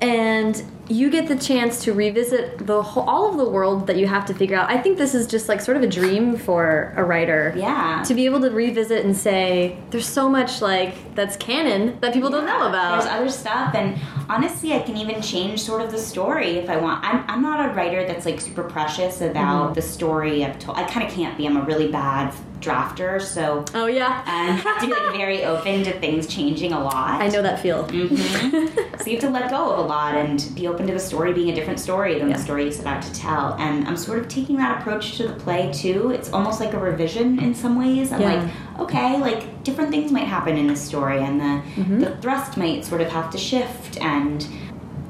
[0.00, 4.06] And you get the chance to revisit the whole, all of the world that you
[4.06, 4.70] have to figure out.
[4.70, 7.52] I think this is just like sort of a dream for a writer.
[7.56, 8.02] Yeah.
[8.06, 12.30] To be able to revisit and say, there's so much like that's canon that people
[12.30, 13.00] don't know about.
[13.02, 16.76] There's other stuff, and honestly, I can even change sort of the story if I
[16.76, 17.04] want.
[17.04, 19.74] I'm, I'm not a writer that's like super precious about Mm-hmm.
[19.74, 20.76] the story I've told.
[20.78, 21.46] I kind of can't be.
[21.46, 24.22] I'm a really bad drafter, so oh yeah.
[24.26, 27.20] and have to be like very open to things changing a lot.
[27.20, 27.84] I know that feel.
[27.84, 28.98] Mhm.
[29.00, 31.32] so you have to let go of a lot and be open to the story
[31.32, 32.36] being a different story than Yeah.
[32.36, 33.54] the story you set out to tell.
[33.58, 36.10] And I'm sort of taking that approach to the play too.
[36.10, 38.10] It's almost like a revision in some ways.
[38.12, 38.34] I'm Yeah.
[38.34, 41.44] like, okay, like different things might happen in this story, and the
[41.76, 42.00] Mm-hmm.
[42.00, 44.46] the thrust might sort of have to shift and.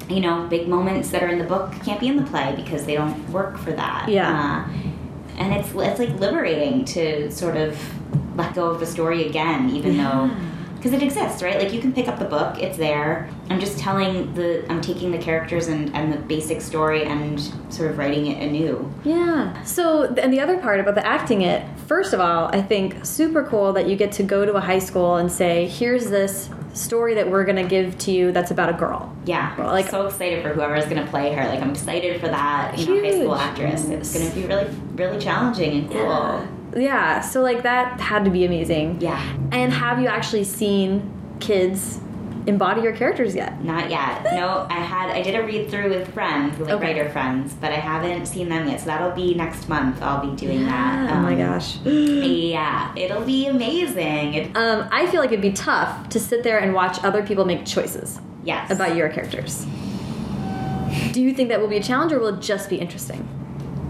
[0.09, 2.85] You know, big moments that are in the book can't be in the play because
[2.85, 4.07] they don't work for that.
[4.07, 4.63] Yeah.
[4.65, 4.71] Uh,
[5.37, 7.77] and it's it's like liberating to sort of
[8.37, 10.31] let go of the story again, even though
[10.87, 11.57] because it exists, right?
[11.57, 13.29] Like you can pick up the book, it's there.
[13.49, 17.91] I'm just telling the I'm taking the characters and and the basic story and sort
[17.91, 18.91] of writing it anew.
[19.03, 19.61] Yeah.
[19.63, 23.43] So, and the other part about the acting it, first of all, I think super
[23.43, 27.15] cool that you get to go to a high school and say, here's this story
[27.15, 29.13] that we're going to give to you that's about a girl.
[29.25, 31.47] Yeah, Well, like so excited for whoever's gonna play her.
[31.49, 33.85] Like I'm excited for that, you know, high school actress.
[33.85, 35.99] It's gonna be really really challenging and cool.
[35.99, 36.47] Yeah.
[36.75, 38.99] Yeah, so, like, that had to be amazing.
[39.01, 39.21] Yeah.
[39.51, 41.99] And have you actually seen kids
[42.45, 43.63] embody your characters yet?
[43.63, 44.23] Not yet.
[44.37, 46.93] No, I had I did a read through with friends, with like Okay.
[46.93, 48.79] writer friends, but I haven't seen them yet.
[48.81, 50.01] So that'll be next month.
[50.01, 51.11] I'll be doing that.
[51.11, 51.77] oh my Um, gosh.
[51.85, 54.33] Yeah, it'll be amazing.
[54.35, 57.45] It, Um, I feel like it'd be tough to sit there and watch other people
[57.45, 58.69] make choices yes.
[58.69, 59.65] about your characters.
[61.13, 63.27] Do you think that will be a challenge or will it just be interesting?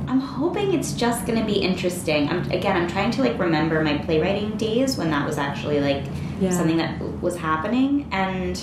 [0.07, 2.29] I'm hoping it's just going to be interesting.
[2.29, 6.03] I'm, again, I'm trying to like remember my playwriting days when that was actually like
[6.39, 6.51] Yeah.
[6.51, 8.61] something that was happening, and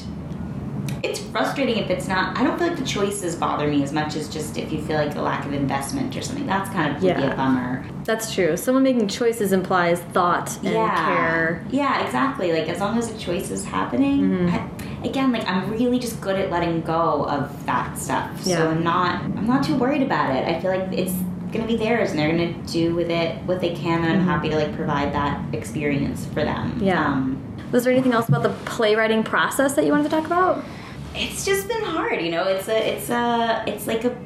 [1.03, 2.39] it's frustrating if it's not.
[2.39, 4.97] I don't feel like the choices bother me as much as just if you feel
[4.97, 6.47] like a lack of investment or something.
[6.47, 7.33] That's kind of would be Yeah.
[7.33, 7.85] a bummer.
[8.05, 8.57] That's true.
[8.57, 11.07] Someone making choices implies thought and yeah.
[11.07, 11.65] care.
[11.71, 12.53] Yeah, exactly.
[12.53, 14.21] Like as long as the choice is happening.
[14.21, 14.55] Mm-hmm.
[15.03, 18.31] I, again, like I'm really just good at letting go of that stuff.
[18.45, 18.59] Yeah.
[18.59, 19.23] So I'm not.
[19.23, 20.47] I'm not too worried about it.
[20.49, 21.15] I feel like it's
[21.55, 24.05] gonna be theirs, and they're gonna do with it what they can.
[24.05, 26.73] And I'm happy to like provide that experience for them.
[26.73, 26.85] Mm-hmm.
[26.85, 27.07] Yeah.
[27.07, 27.41] Um,
[27.73, 30.63] Was there anything else about the playwriting process that you wanted to talk about?
[31.15, 32.45] It's just been hard, you know.
[32.49, 34.17] It's a, it's a, it's like a,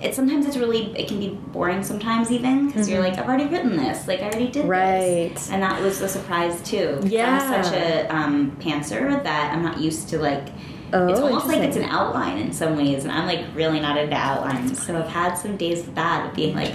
[0.00, 3.46] it's sometimes it's really, it can be boring sometimes even because you're like, I've already
[3.46, 4.68] written this, like I already did Mm-hmm.
[4.70, 5.34] Right.
[5.34, 7.40] this, and that was a surprise too Yeah.
[7.40, 10.48] I'm such a um, pantser that I'm not used to like.
[10.92, 13.98] Oh, it's almost like it's an outline in some ways, and I'm like really not
[13.98, 14.84] into outlines.
[14.86, 16.72] So I've had some days with that, of being like,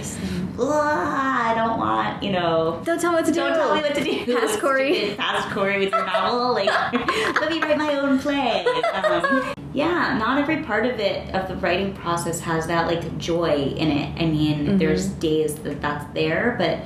[0.58, 3.40] "Ugh, I don't want, you know, Don't tell me what to do.
[3.40, 4.36] don't tell me what to do.
[4.38, 5.14] Pass Corey.
[5.18, 6.52] Pass Corey with your novel.
[6.52, 6.66] Like,
[7.40, 8.64] let me write my own play.
[8.92, 13.54] Um, yeah, not every part of it, of the writing process, has that like joy
[13.56, 14.22] in it.
[14.22, 14.78] I mean, Mm-hmm.
[14.78, 16.80] there's days that that's there, but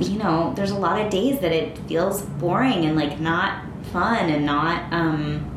[0.00, 4.28] you know, there's a lot of days that it feels boring and like not fun
[4.28, 5.50] and not um,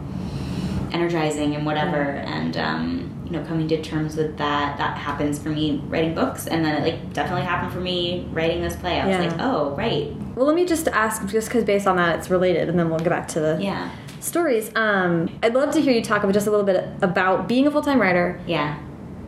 [0.93, 2.01] energizing and whatever.
[2.01, 6.47] And um, you know, coming to terms with that, that happens for me writing books,
[6.47, 8.99] and then it like definitely happened for me writing this play.
[9.01, 9.29] I was Yeah.
[9.31, 12.69] like, oh right, Well, let me just ask, just because based on that it's related,
[12.69, 14.71] and then we'll get back to the yeah, stories.
[14.75, 17.71] Um, I'd love to hear you talk about just a little bit about being a
[17.71, 18.39] full time writer.
[18.47, 18.77] yeah,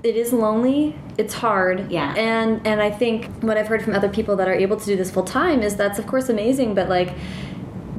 [0.01, 0.95] It is lonely.
[1.18, 1.91] It's hard.
[1.91, 2.14] Yeah.
[2.16, 4.95] And and I think what I've heard from other people that are able to do
[4.95, 7.14] this full time is that's of course amazing, but like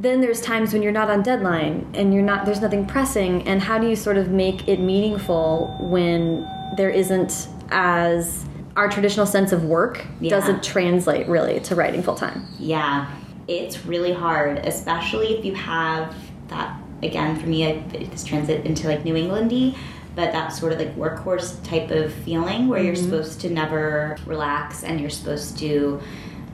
[0.01, 3.61] then there's times when you're not on deadline and you're not there's nothing pressing and
[3.61, 8.45] how do you sort of make it meaningful when there isn't as
[8.75, 10.29] our traditional sense of work Yeah.
[10.31, 12.45] doesn't translate really to writing full time.
[12.59, 13.07] yeah.
[13.47, 16.15] It's really hard, especially if you have
[16.47, 16.79] that.
[17.03, 19.75] Again, for me, I, this transit into like New Englandy,
[20.15, 23.03] but that sort of like workhorse type of feeling where you're mm-hmm.
[23.03, 25.99] supposed to never relax and you're supposed to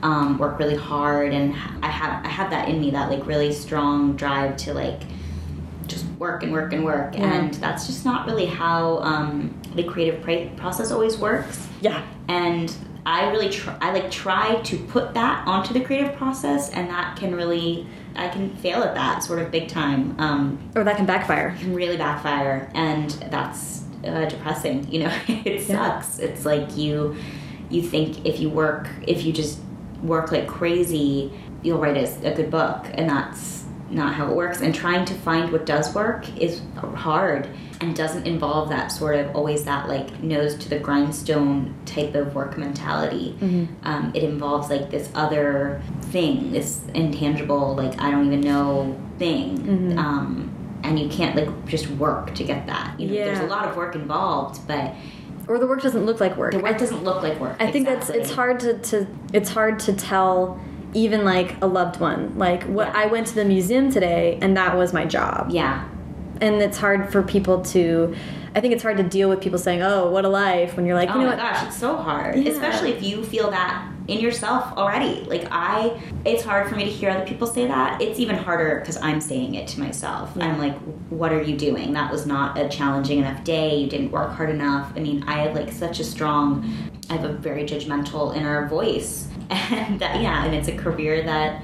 [0.02, 1.32] um, work really hard.
[1.32, 5.00] And I have I have that in me, that like really strong drive to like
[5.86, 7.32] just work and work and work, Yeah.
[7.32, 10.22] and that's just not really how um, the creative
[10.56, 12.02] process always works Yeah.
[12.28, 12.74] and
[13.06, 13.74] I really try.
[13.80, 18.28] I like try to put that onto the creative process, and that can really, I
[18.28, 20.14] can fail at that sort of big time.
[20.18, 21.56] Um, Or that can backfire.
[21.58, 24.86] can really backfire, and that's uh, depressing.
[24.92, 25.76] You know, it Yeah.
[26.00, 26.18] sucks.
[26.18, 27.16] It's like you,
[27.70, 29.58] you think if you work, if you just
[30.02, 31.32] work like crazy,
[31.62, 34.60] you'll write a, a good book, and that's not how it works.
[34.60, 36.60] And trying to find what does work is
[36.94, 37.48] hard
[37.80, 42.34] and doesn't involve that sort of always that like nose to the grindstone type of
[42.34, 43.36] work mentality.
[43.84, 49.96] Um, it involves like this other thing, this intangible, like I don't even know thing.
[49.98, 52.98] Um, and you can't like just work to get that.
[53.00, 54.94] You know, there's a lot of work involved, but
[55.48, 56.52] Or the work doesn't look like work.
[56.52, 57.56] the work doesn't look like work.
[57.58, 60.60] I think that's it's hard to, to it's hard to tell
[60.94, 63.02] even like a loved one like what Yeah.
[63.02, 65.86] I went to the museum today and that was my job Yeah,
[66.40, 68.14] and it's hard for people to
[68.54, 70.96] I think it's hard to deal with people saying oh what a life when you're
[70.96, 72.36] like oh you know my what gosh, it's so hard.
[72.36, 72.50] Yeah.
[72.52, 75.20] Especially if you feel that in yourself already.
[75.24, 78.00] Like I, it's hard for me to hear other people say that.
[78.00, 80.32] It's even harder because I'm saying it to myself.
[80.34, 80.46] Yeah.
[80.46, 80.76] I'm like,
[81.10, 81.92] what are you doing?
[81.92, 83.76] That was not a challenging enough day.
[83.76, 84.92] You didn't work hard enough.
[84.96, 86.66] I mean, I have like such a strong,
[87.10, 91.62] I have a very judgmental inner voice, and that yeah, and it's a career that,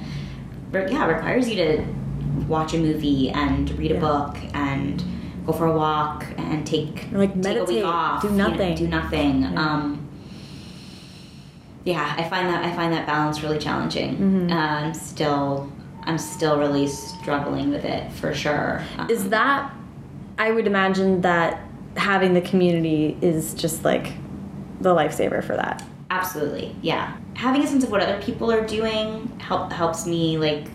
[0.72, 1.84] yeah, requires you to
[2.47, 4.01] watch a movie and read a Yeah.
[4.01, 5.03] book and
[5.47, 8.49] go for a walk and take Like, take a meditate, week off, do you know,
[8.49, 8.74] nothing.
[8.76, 9.42] do nothing.
[9.42, 9.55] Yeah.
[9.55, 10.04] Um,
[11.85, 14.51] yeah, I find that I find that balance really challenging.
[14.51, 15.72] Uh, I'm still
[16.03, 18.82] I'm still really struggling with it for sure.
[18.99, 19.72] Um, is that
[20.39, 21.61] I would imagine that
[21.97, 24.12] having the community is just like
[24.80, 27.16] the lifesaver for that absolutely yeah.
[27.35, 30.68] Having a sense of what other people are doing help helps me like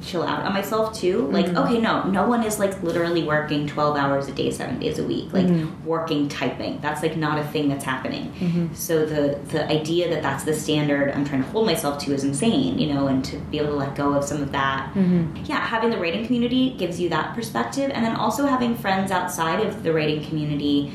[0.00, 1.26] chill out on myself too.
[1.28, 1.56] Like Mm-hmm.
[1.58, 5.04] okay, no, no one is like literally working 12 hours a day, 7 days a
[5.04, 5.32] week.
[5.32, 5.84] Like Mm-hmm.
[5.86, 6.80] working typing.
[6.80, 8.70] That's like not a thing that's happening.
[8.74, 12.22] So the the idea that that's the standard I'm trying to hold myself to is
[12.24, 14.92] insane, you know, and to be able to let go of some of that.
[14.94, 15.44] Mm-hmm.
[15.46, 19.60] Yeah, having the writing community gives you that perspective and then also having friends outside
[19.66, 20.92] of the writing community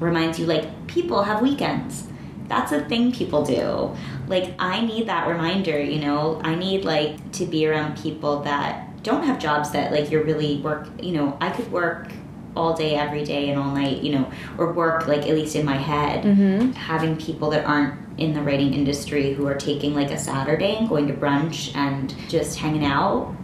[0.00, 2.06] reminds you like people have weekends.
[2.46, 3.96] That's a thing people do.
[4.26, 6.40] Like I need that reminder, you know.
[6.42, 10.60] I need like to be around people that don't have jobs that like you're really
[10.60, 12.10] work, you know, I could work
[12.56, 15.66] all day every day and all night, you know, or work like at least in
[15.66, 16.24] my head.
[16.24, 16.72] Mm-hmm.
[16.72, 20.88] Having people that aren't in the writing industry who are taking like a Saturday and
[20.88, 23.34] going to brunch and just hanging out.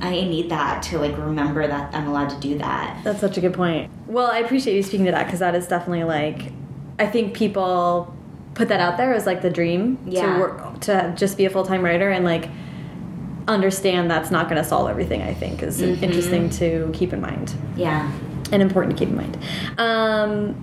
[0.00, 3.00] I need that to like remember that I'm allowed to do that.
[3.04, 3.88] That's such a good point.
[4.08, 6.52] Well, I appreciate you speaking to that because that is definitely like,
[6.98, 8.12] I think people
[8.54, 10.34] put that out there as like the dream Yeah.
[10.34, 12.48] to work to just be a full time writer and like
[13.48, 15.22] understand that's not going to solve everything.
[15.22, 16.02] I think is Mhm.
[16.02, 18.08] interesting to keep in mind Yeah.
[18.52, 19.36] and important to keep in mind.
[19.78, 20.54] Um,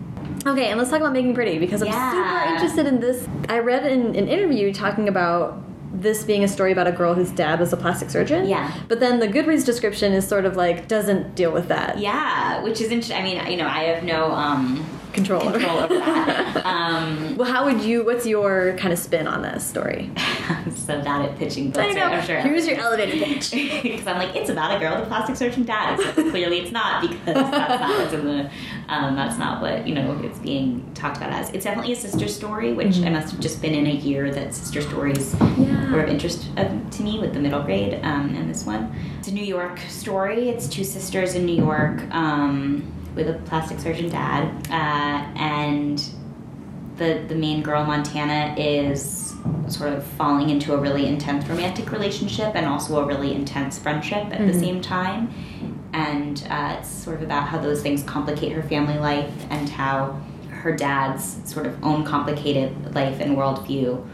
[0.48, 3.28] okay, and let's talk about making pretty because I'm super interested in this.
[3.50, 5.58] I read in an interview talking about
[5.92, 8.48] this being a story about a girl whose dad was a plastic surgeon.
[8.48, 8.72] Yeah.
[8.88, 11.98] But then the Goodreads description is sort of like doesn't deal with that.
[11.98, 13.18] Yeah, which is interesting.
[13.18, 15.42] I mean, you know, I have no um, Control.
[15.42, 16.66] over- control over that.
[16.66, 18.04] um, Well, how would you?
[18.06, 20.12] What's your kind of spin on this story?
[20.18, 21.86] I'm so bad at pitching books.
[21.88, 22.04] I know.
[22.06, 22.40] I'm sure.
[22.42, 23.52] Here's your elevator pitch.
[23.90, 26.00] Because I'm like, it's about a girl with plastic surgeon dad.
[26.00, 28.52] Except clearly, it's not because that's not what's in the.
[28.88, 31.50] Um, that's not what you know it's being talked about as.
[31.52, 34.54] It's definitely a sister story, which I must have just been in a year that
[34.54, 35.92] sister stories Yeah.
[35.92, 38.94] were of interest uh, to me with the middle grade um, and this one.
[39.20, 40.50] It's a New York story.
[40.50, 46.04] It's two sisters in New York um, with a plastic surgeon dad, uh, and
[46.98, 49.34] the the main girl Montana is
[49.68, 54.26] sort of falling into a really intense romantic relationship and also a really intense friendship
[54.32, 55.34] at the same time.
[55.94, 60.20] And uh, it's sort of about how those things complicate her family life and how
[60.50, 64.06] her dad's sort of own complicated life and worldview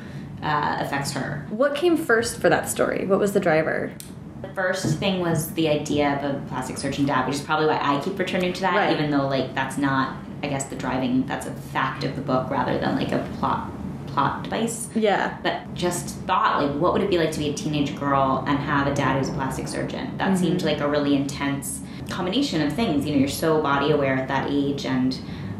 [0.43, 1.45] uh, affects her.
[1.49, 3.05] What came first for that story?
[3.05, 3.93] What was the driver?
[4.41, 7.79] The first thing was the idea of a plastic surgeon dad, which is probably why
[7.81, 8.93] I keep returning to that, Right.
[8.93, 11.25] even though like that's not, I guess, the driving.
[11.25, 13.71] That's a fact of the book rather than like a plot
[14.07, 14.89] plot device.
[14.95, 15.37] Yeah.
[15.43, 18.57] But just thought like, what would it be like to be a teenage girl and
[18.59, 20.17] have a dad who's a plastic surgeon?
[20.17, 23.05] That seemed like a really intense combination of things.
[23.05, 25.17] You know, you're so body aware at that age and.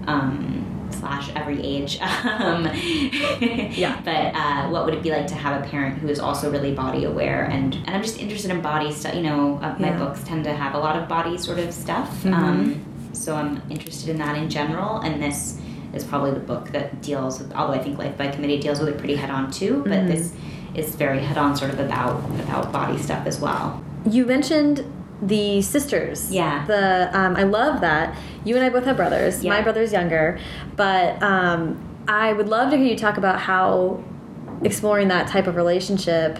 [0.08, 2.00] Um, slash every age.
[2.26, 2.66] Um,
[3.84, 4.02] Yeah.
[4.10, 6.74] but uh, what would it be like to have a parent who is also really
[6.74, 7.44] body aware?
[7.46, 10.00] And and i'm just interested in body stuff you know uh, my Yeah.
[10.00, 12.10] books tend to have a lot of body sort of stuff.
[12.26, 12.58] Um,
[13.14, 14.92] so i'm interested in that in general.
[15.06, 15.60] And this
[15.94, 18.90] is probably the book that deals with although i think life by committee deals with
[18.90, 20.34] it pretty head on too but this
[20.82, 23.82] is very head on sort of about about body stuff as well.
[24.18, 24.78] You mentioned
[25.22, 26.32] the sisters.
[26.32, 26.66] Yeah.
[26.66, 28.18] The um, I love that.
[28.44, 29.44] You and I both have brothers.
[29.44, 29.52] Yeah.
[29.52, 30.40] My brother's younger,
[30.76, 34.04] but um, I would love to hear you talk about how
[34.64, 36.40] exploring that type of relationship.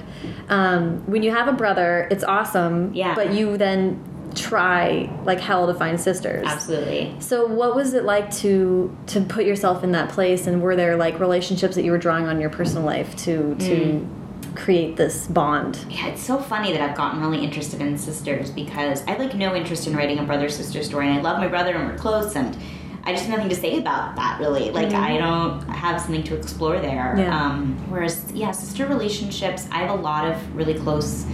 [0.50, 2.94] Um, when you have a brother, it's awesome.
[2.94, 3.16] Yeah.
[3.16, 4.04] But you then
[4.36, 6.46] try like hell to find sisters.
[6.46, 10.76] absolutely So what was it like to to put yourself in that place and were
[10.76, 14.08] there like relationships that you were drawing on your personal life to to Mm.
[14.56, 15.86] Create this bond?
[15.90, 19.56] Yeah, it's so funny that I've gotten really interested in sisters because I like no
[19.56, 22.36] interest in writing a brother sister story, and I love my brother and we're close,
[22.36, 22.58] and
[23.04, 24.72] I just have nothing to say about that really.
[24.72, 27.16] Like I don't have something to explore there.
[27.18, 27.40] Yeah.
[27.40, 31.26] Um, whereas, yeah, sister relationships, I have a lot of really close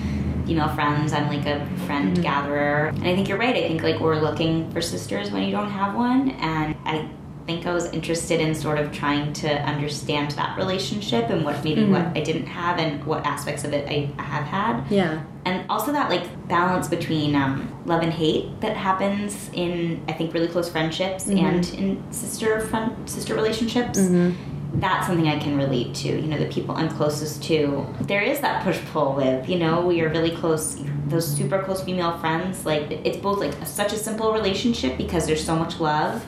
[0.46, 1.14] female friends.
[1.14, 3.56] I'm like a friend gatherer, and I think you're right.
[3.56, 7.10] I think like we're looking for sisters when you don't have one, and I
[7.52, 11.84] think I was interested in sort of trying to understand that relationship and what maybe
[11.86, 12.18] what mm-hmm.
[12.18, 15.24] I didn't have and what aspects of it I, I have had Yeah.
[15.46, 17.54] and also that like balance between um,
[17.86, 21.46] love and hate that happens in I think really close friendships mm-hmm.
[21.46, 24.00] and in sister friend sister relationships.
[24.00, 24.32] Mm-hmm.
[24.74, 26.08] That's something I can relate to.
[26.08, 27.86] You know, the people I'm closest to.
[28.02, 29.50] There is that push pull with.
[29.50, 30.78] You know, we are really close.
[31.08, 32.66] Those super close female friends.
[32.66, 36.24] Like it's both like such a simple relationship because there's so much love,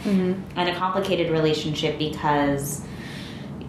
[0.58, 2.82] and a complicated relationship because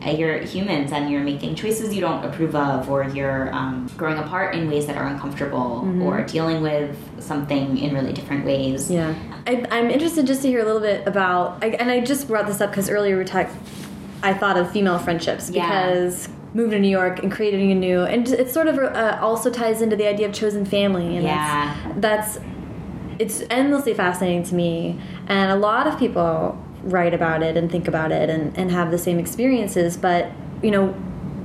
[0.05, 4.55] you're humans and you're making choices you don't approve of, or you're um, growing apart
[4.55, 8.91] in ways that are uncomfortable, or dealing with something in really different ways.
[8.91, 9.15] Yeah,
[9.47, 12.47] I, I'm interested just to hear a little bit about, I, and I just brought
[12.47, 13.53] this up because earlier we talked.
[14.25, 15.67] I thought of female friendships Yeah.
[15.67, 19.51] because moved to New York and creating a new, and it sort of uh, also
[19.51, 21.75] ties into the idea of chosen family, and Yeah.
[21.97, 22.45] that's, that's
[23.19, 24.99] it's endlessly fascinating to me,
[25.29, 28.91] and a lot of people write about it and think about it and, and have
[28.91, 30.31] the same experiences, but
[30.63, 30.95] you know,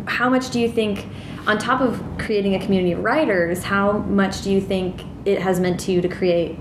[0.05, 1.05] how much do you think,
[1.47, 5.59] on top of creating a community of writers, how much do you think it has
[5.59, 6.57] meant to you to create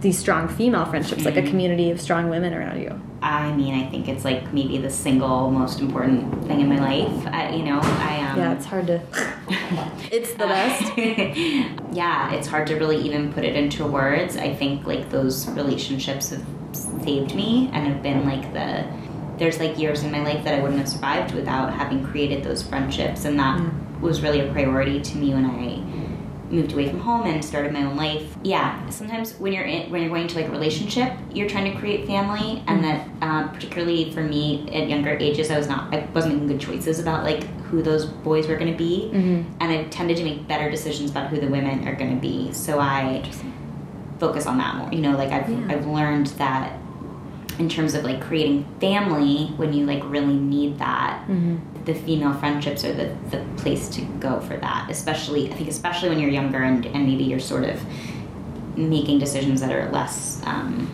[0.00, 3.00] these strong female friendships, like a community of strong women around you?
[3.20, 7.26] I mean, I think it's like maybe the single most important thing in my life.
[7.26, 9.02] I, you know, I um, Yeah, it's hard to.
[10.12, 10.96] it's the best.
[11.92, 14.36] yeah, it's hard to really even put it into words.
[14.36, 18.86] I think like those relationships have saved me and have been like the
[19.38, 22.62] there's like years in my life that I wouldn't have survived without having created those
[22.62, 23.60] friendships and that
[24.00, 26.07] was really a priority to me when I
[26.50, 28.36] moved away from home and started my own life.
[28.42, 31.78] Yeah, sometimes when you're in, when you're going to like a relationship, you're trying to
[31.78, 36.06] create family, and that um, particularly for me at younger ages, I was not I
[36.14, 39.10] wasn't making good choices about like who those boys were going to be,
[39.60, 42.52] and I tended to make better decisions about who the women are going to be.
[42.52, 43.42] So I just
[44.18, 44.92] focus on that more.
[44.92, 45.66] You know, like I've Yeah.
[45.68, 46.77] I've learned that
[47.58, 51.24] in terms of like creating family when you like really need that.
[51.84, 56.10] The female friendships are the, the place to go for that especially i think especially
[56.10, 57.82] when you're younger and, and maybe you're sort of
[58.76, 60.88] making decisions that are less um,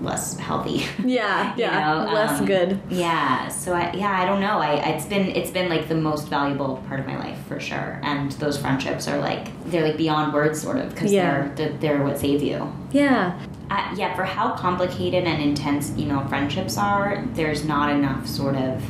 [0.00, 0.84] less healthy.
[1.04, 2.80] Yeah, you yeah, know, less um, good.
[2.90, 4.58] Yeah, so I, yeah, I don't know.
[4.58, 8.00] I it's been it's been like the most valuable part of my life for sure.
[8.02, 11.48] And those friendships are like they're like beyond words, sort of, because Yeah.
[11.54, 12.72] they're, they're they're what save you.
[12.92, 13.38] Yeah,
[13.70, 18.56] Uh, yeah, for how complicated and intense you know friendships are, there's not enough sort
[18.56, 18.82] of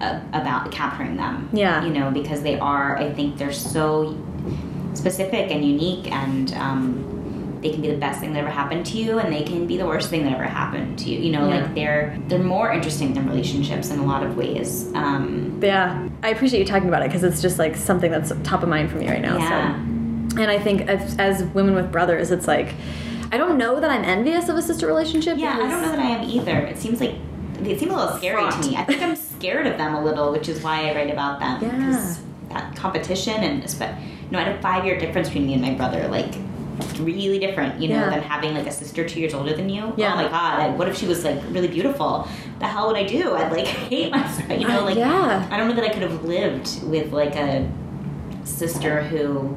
[0.00, 1.48] uh, about capturing them.
[1.52, 1.84] Yeah.
[1.84, 2.96] you know, because they are.
[2.96, 4.16] I think they're so
[4.94, 7.19] specific and unique, and um,
[7.62, 9.76] they can be the best thing that ever happened to you, and they can be
[9.76, 11.18] the worst thing that ever happened to you.
[11.18, 11.60] You know, Yeah.
[11.62, 14.90] like they're they're more interesting than relationships in a lot of ways.
[14.94, 16.08] Um, yeah.
[16.22, 18.90] I appreciate you talking about it because it's just like something that's top of mind
[18.90, 19.36] for me right now.
[19.38, 19.74] yeah.
[19.84, 20.40] So.
[20.40, 22.74] And I think as, as women with brothers, it's like
[23.32, 25.38] I don't know that I'm envious of a sister relationship.
[25.38, 26.58] Yeah, I don't know that I am either.
[26.58, 27.14] It seems like
[27.54, 28.62] they seem a little scary Fraught.
[28.62, 28.76] to me.
[28.76, 31.60] I think I'm scared of them a little, which is why I write about them.
[31.62, 32.14] Yeah.
[32.48, 33.62] That competition and
[34.30, 36.34] know, I had a five year difference between me and my brother, like
[37.00, 38.10] really different, you know, Yeah.
[38.10, 39.92] than having like a sister two years older than you.
[39.96, 40.12] Yeah.
[40.12, 42.28] Oh my god, I, what if she was like really beautiful?
[42.58, 43.34] The hell would I do?
[43.34, 45.48] I'd like hate myself, you know, Uh, like yeah.
[45.50, 47.70] I don't know that I could have lived with like a
[48.44, 49.56] sister who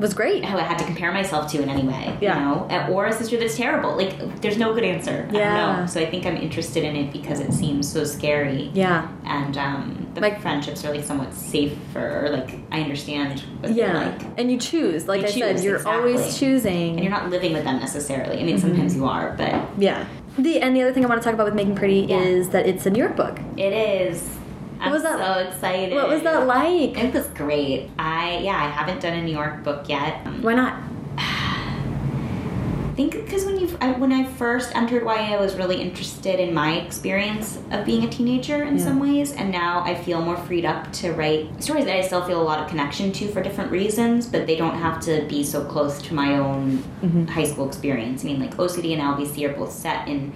[0.00, 0.44] was great.
[0.44, 2.16] who I had to compare myself to in any way.
[2.20, 2.34] Yeah.
[2.38, 3.96] You know, Uh, or a sister that's terrible.
[3.96, 5.28] Like, there's no good answer.
[5.30, 5.66] I Yeah.
[5.66, 5.86] don't know.
[5.86, 8.70] So I think I'm interested in it because it seems so scary.
[8.74, 9.06] Yeah.
[9.24, 12.28] And um, the Like- friendships are like somewhat safer.
[12.32, 13.92] Like I understand what Yeah.
[13.98, 14.22] like.
[14.38, 15.06] and you choose.
[15.06, 16.90] Like You I said, choose, you're always choosing.
[16.96, 18.40] And you're not living with them necessarily.
[18.40, 18.68] I mean, Mm-hmm.
[18.68, 20.04] sometimes you are, but Yeah.
[20.38, 22.20] The and the other thing I want to talk about with Making Pretty Yeah.
[22.20, 23.38] is that it's a New York book.
[23.56, 24.36] it is.
[24.80, 25.94] I'm was that- so excited.
[25.94, 26.96] What was that like?
[27.02, 27.90] It was great.
[27.98, 30.26] I yeah, I haven't done a New York book yet.
[30.26, 30.74] Um, Why not?
[31.18, 36.38] I think because when you I, when I first entered YA, I was really interested
[36.40, 38.84] in my experience of being a teenager in Yeah.
[38.84, 42.22] some ways, and now I feel more freed up to write stories that I still
[42.24, 45.42] feel a lot of connection to for different reasons, but they don't have to be
[45.44, 47.26] so close to my own Mm-hmm.
[47.26, 48.22] high school experience.
[48.22, 50.32] I mean, like OCD and LBC are both set in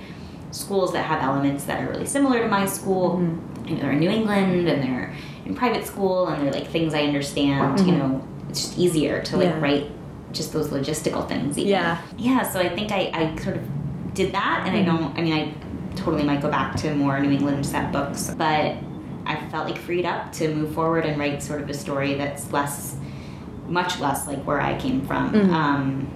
[0.50, 3.18] schools that have elements that are really similar to my school.
[3.18, 3.53] Mm-hmm.
[3.66, 5.12] You know, they're in New England and they're
[5.46, 7.80] in private school, and they're like things I understand.
[7.80, 7.98] You Mhm.
[7.98, 9.60] know, it's just easier to like Yeah.
[9.60, 9.90] write
[10.32, 11.56] just those logistical things.
[11.58, 11.70] Even.
[11.70, 11.96] Yeah.
[12.18, 14.86] Yeah, so I think I, I sort of did that, and I Mhm.
[14.86, 15.52] don't, I mean, I
[15.96, 18.74] totally might go back to more New England set books, but
[19.26, 22.52] I felt like freed up to move forward and write sort of a story that's
[22.52, 22.96] less,
[23.68, 25.32] much less like where I came from.
[25.32, 25.52] Mhm.
[25.52, 26.06] Um,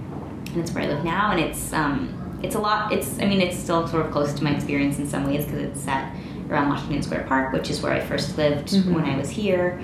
[0.52, 2.08] and it's where I live now, and it's, um,
[2.42, 5.06] it's a lot, it's, I mean, it's still sort of close to my experience in
[5.08, 6.04] some ways because it's set
[6.50, 8.94] around Washington Square Park, which is where I first lived Mhm.
[8.94, 9.80] when I was here.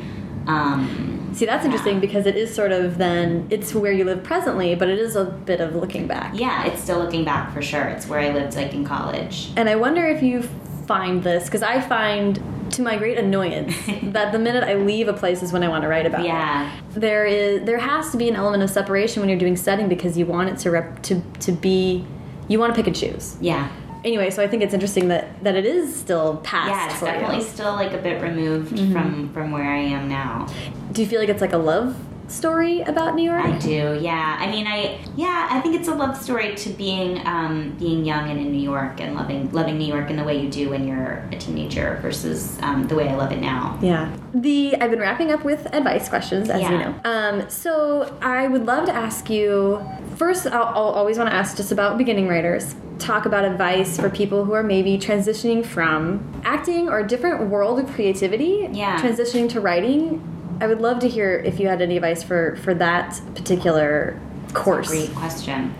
[0.46, 1.70] Um, See, that's yeah.
[1.70, 5.16] interesting because it is sort of then it's where you live presently, but it is
[5.16, 6.32] a bit of looking back.
[6.34, 7.82] Yeah, it's still looking back for sure.
[7.84, 9.50] It's where I lived like in college.
[9.56, 10.42] And I wonder if you
[10.86, 12.40] find this because I find
[12.72, 15.82] to my great annoyance that the minute I leave a place is when I want
[15.82, 16.26] to write about it.
[16.26, 16.70] Yeah.
[16.94, 17.00] it.
[17.00, 20.18] There is there has to be an element of separation when you're doing setting because
[20.18, 22.04] you want it to rep, to to be
[22.48, 23.36] you want to pick and choose.
[23.40, 23.68] Yeah.
[24.04, 26.68] Anyway, so I think it's interesting that that it is still past.
[26.68, 27.12] Yeah, it's for you.
[27.12, 28.92] definitely still like a bit removed Mm-hmm.
[28.92, 30.46] from from where I am now.
[30.92, 33.44] Do you feel like it's like a love story about New York?
[33.44, 34.36] I do, yeah.
[34.40, 38.30] I mean, I yeah, I think it's a love story to being um, being young
[38.30, 40.86] and in New York and loving loving New York in the way you do when
[40.86, 43.78] you're a teenager versus um, the way I love it now.
[43.82, 44.14] Yeah.
[44.34, 46.84] The I've been wrapping up with advice questions, as you Yeah.
[46.84, 47.10] know.
[47.10, 49.80] Um, so I would love to ask you.
[50.16, 52.74] First, I'll, I'll always want to ask just about beginning writers.
[52.98, 57.80] Talk about advice for people who are maybe transitioning from acting or a different world
[57.80, 58.68] of creativity.
[58.72, 59.00] Yeah.
[59.00, 60.22] Transitioning to writing.
[60.60, 64.18] I would love to hear if you had any advice for for that particular
[64.52, 64.88] course.
[64.88, 65.74] Great question.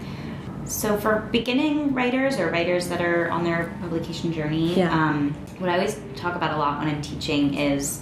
[0.65, 4.93] So for beginning writers or writers that are on their publication journey, Yeah.
[4.93, 8.01] um, what I always talk about a lot when I'm teaching is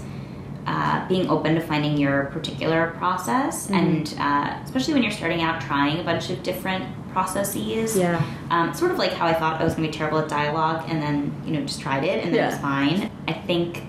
[0.66, 3.74] uh, being open to finding your particular process, Mm-hmm.
[3.74, 7.97] and uh, especially when you're starting out, trying a bunch of different processes.
[7.97, 8.22] Yeah.
[8.51, 10.84] Um, sort of like how I thought I was going to be terrible at dialogue,
[10.89, 13.10] and then you know just tried it, and then it was fine.
[13.28, 13.82] I think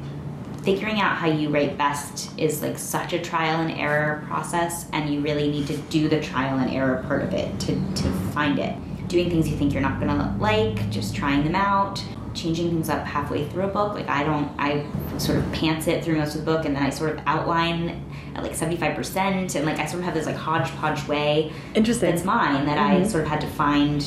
[0.64, 5.14] figuring out how you write best is like such a trial and error process and
[5.14, 8.60] you really need to do the trial and error part of it to, to find
[8.60, 8.74] it
[9.10, 12.02] doing things you think you're not gonna like just trying them out
[12.34, 14.85] changing things up halfway through a book like i don't i
[15.18, 18.03] sort of pants it through most of the book and then i sort of outline
[18.35, 22.10] at like 75% and like i sort of have this like hodgepodge way Interesting.
[22.11, 23.07] that's mine that I Mhm.
[23.07, 24.03] sort of had to find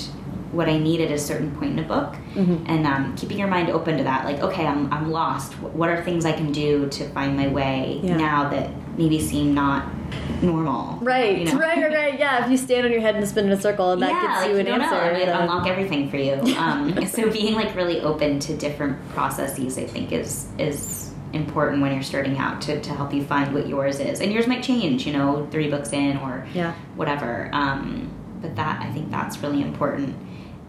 [0.57, 2.65] what I need at a certain point in a book, Mhm.
[2.67, 4.25] and um, keeping your mind open to that.
[4.25, 5.53] Like, okay, I'm I'm lost.
[5.81, 8.17] What are things I can do to find my way Yeah.
[8.17, 9.85] now that maybe seem not
[10.43, 10.99] normal?
[11.03, 11.59] Right, you know?
[11.59, 12.19] right, right, right.
[12.19, 14.23] Yeah, if you stand on your head and spin in a circle, and that yeah,
[14.23, 14.97] gets like, you an don't answer.
[14.97, 15.21] know.
[15.21, 16.35] It might unlock everything for you.
[16.57, 21.93] Um, so being like really open to different processes, I think, is is important when
[21.93, 24.21] you're starting out to, to help you find what yours is.
[24.21, 26.73] And yours might change, you know, three books in or Yeah.
[26.95, 27.51] whatever.
[27.53, 28.09] Um,
[28.41, 30.15] but that I think that's really important.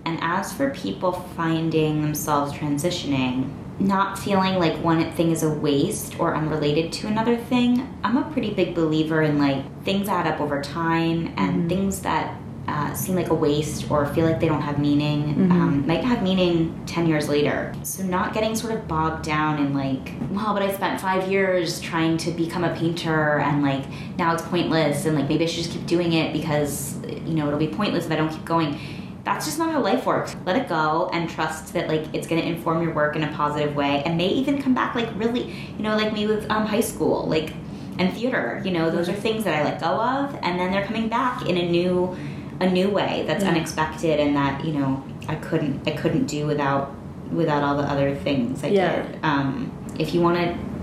[0.07, 6.17] And as for people finding themselves transitioning, not feeling like one thing is a waste
[6.17, 10.39] or unrelated to another thing, I'm a pretty big believer in like things add up
[10.39, 11.67] over time and mm-hmm.
[11.67, 12.39] things that
[12.69, 15.51] uh, seem like a waste or feel like they don't have meaning mm-hmm.
[15.51, 17.75] um, might have meaning 10 years later.
[17.83, 21.81] So, not getting sort of bogged down in like, well, but I spent five years
[21.81, 23.83] trying to become a painter and like
[24.17, 27.47] now it's pointless and like maybe I should just keep doing it because, you know,
[27.47, 28.79] it'll be pointless if I don't keep going.
[29.27, 30.37] That's just not how life works.
[30.45, 33.75] Let it go and trust that like it's gonna inform your work in a positive
[33.75, 36.79] way and may even come back like really, you know, like me with um, high
[36.79, 37.51] school, like
[37.99, 38.61] and theater.
[38.63, 41.45] You know, those are things that I let go of, and then they're coming back
[41.45, 42.15] in a new
[42.61, 43.49] a new way that's yeah.
[43.49, 46.95] unexpected and that you know I couldn't I couldn't do without
[47.29, 49.01] without all the other things I yeah.
[49.01, 49.19] did.
[49.23, 50.37] Um, if you want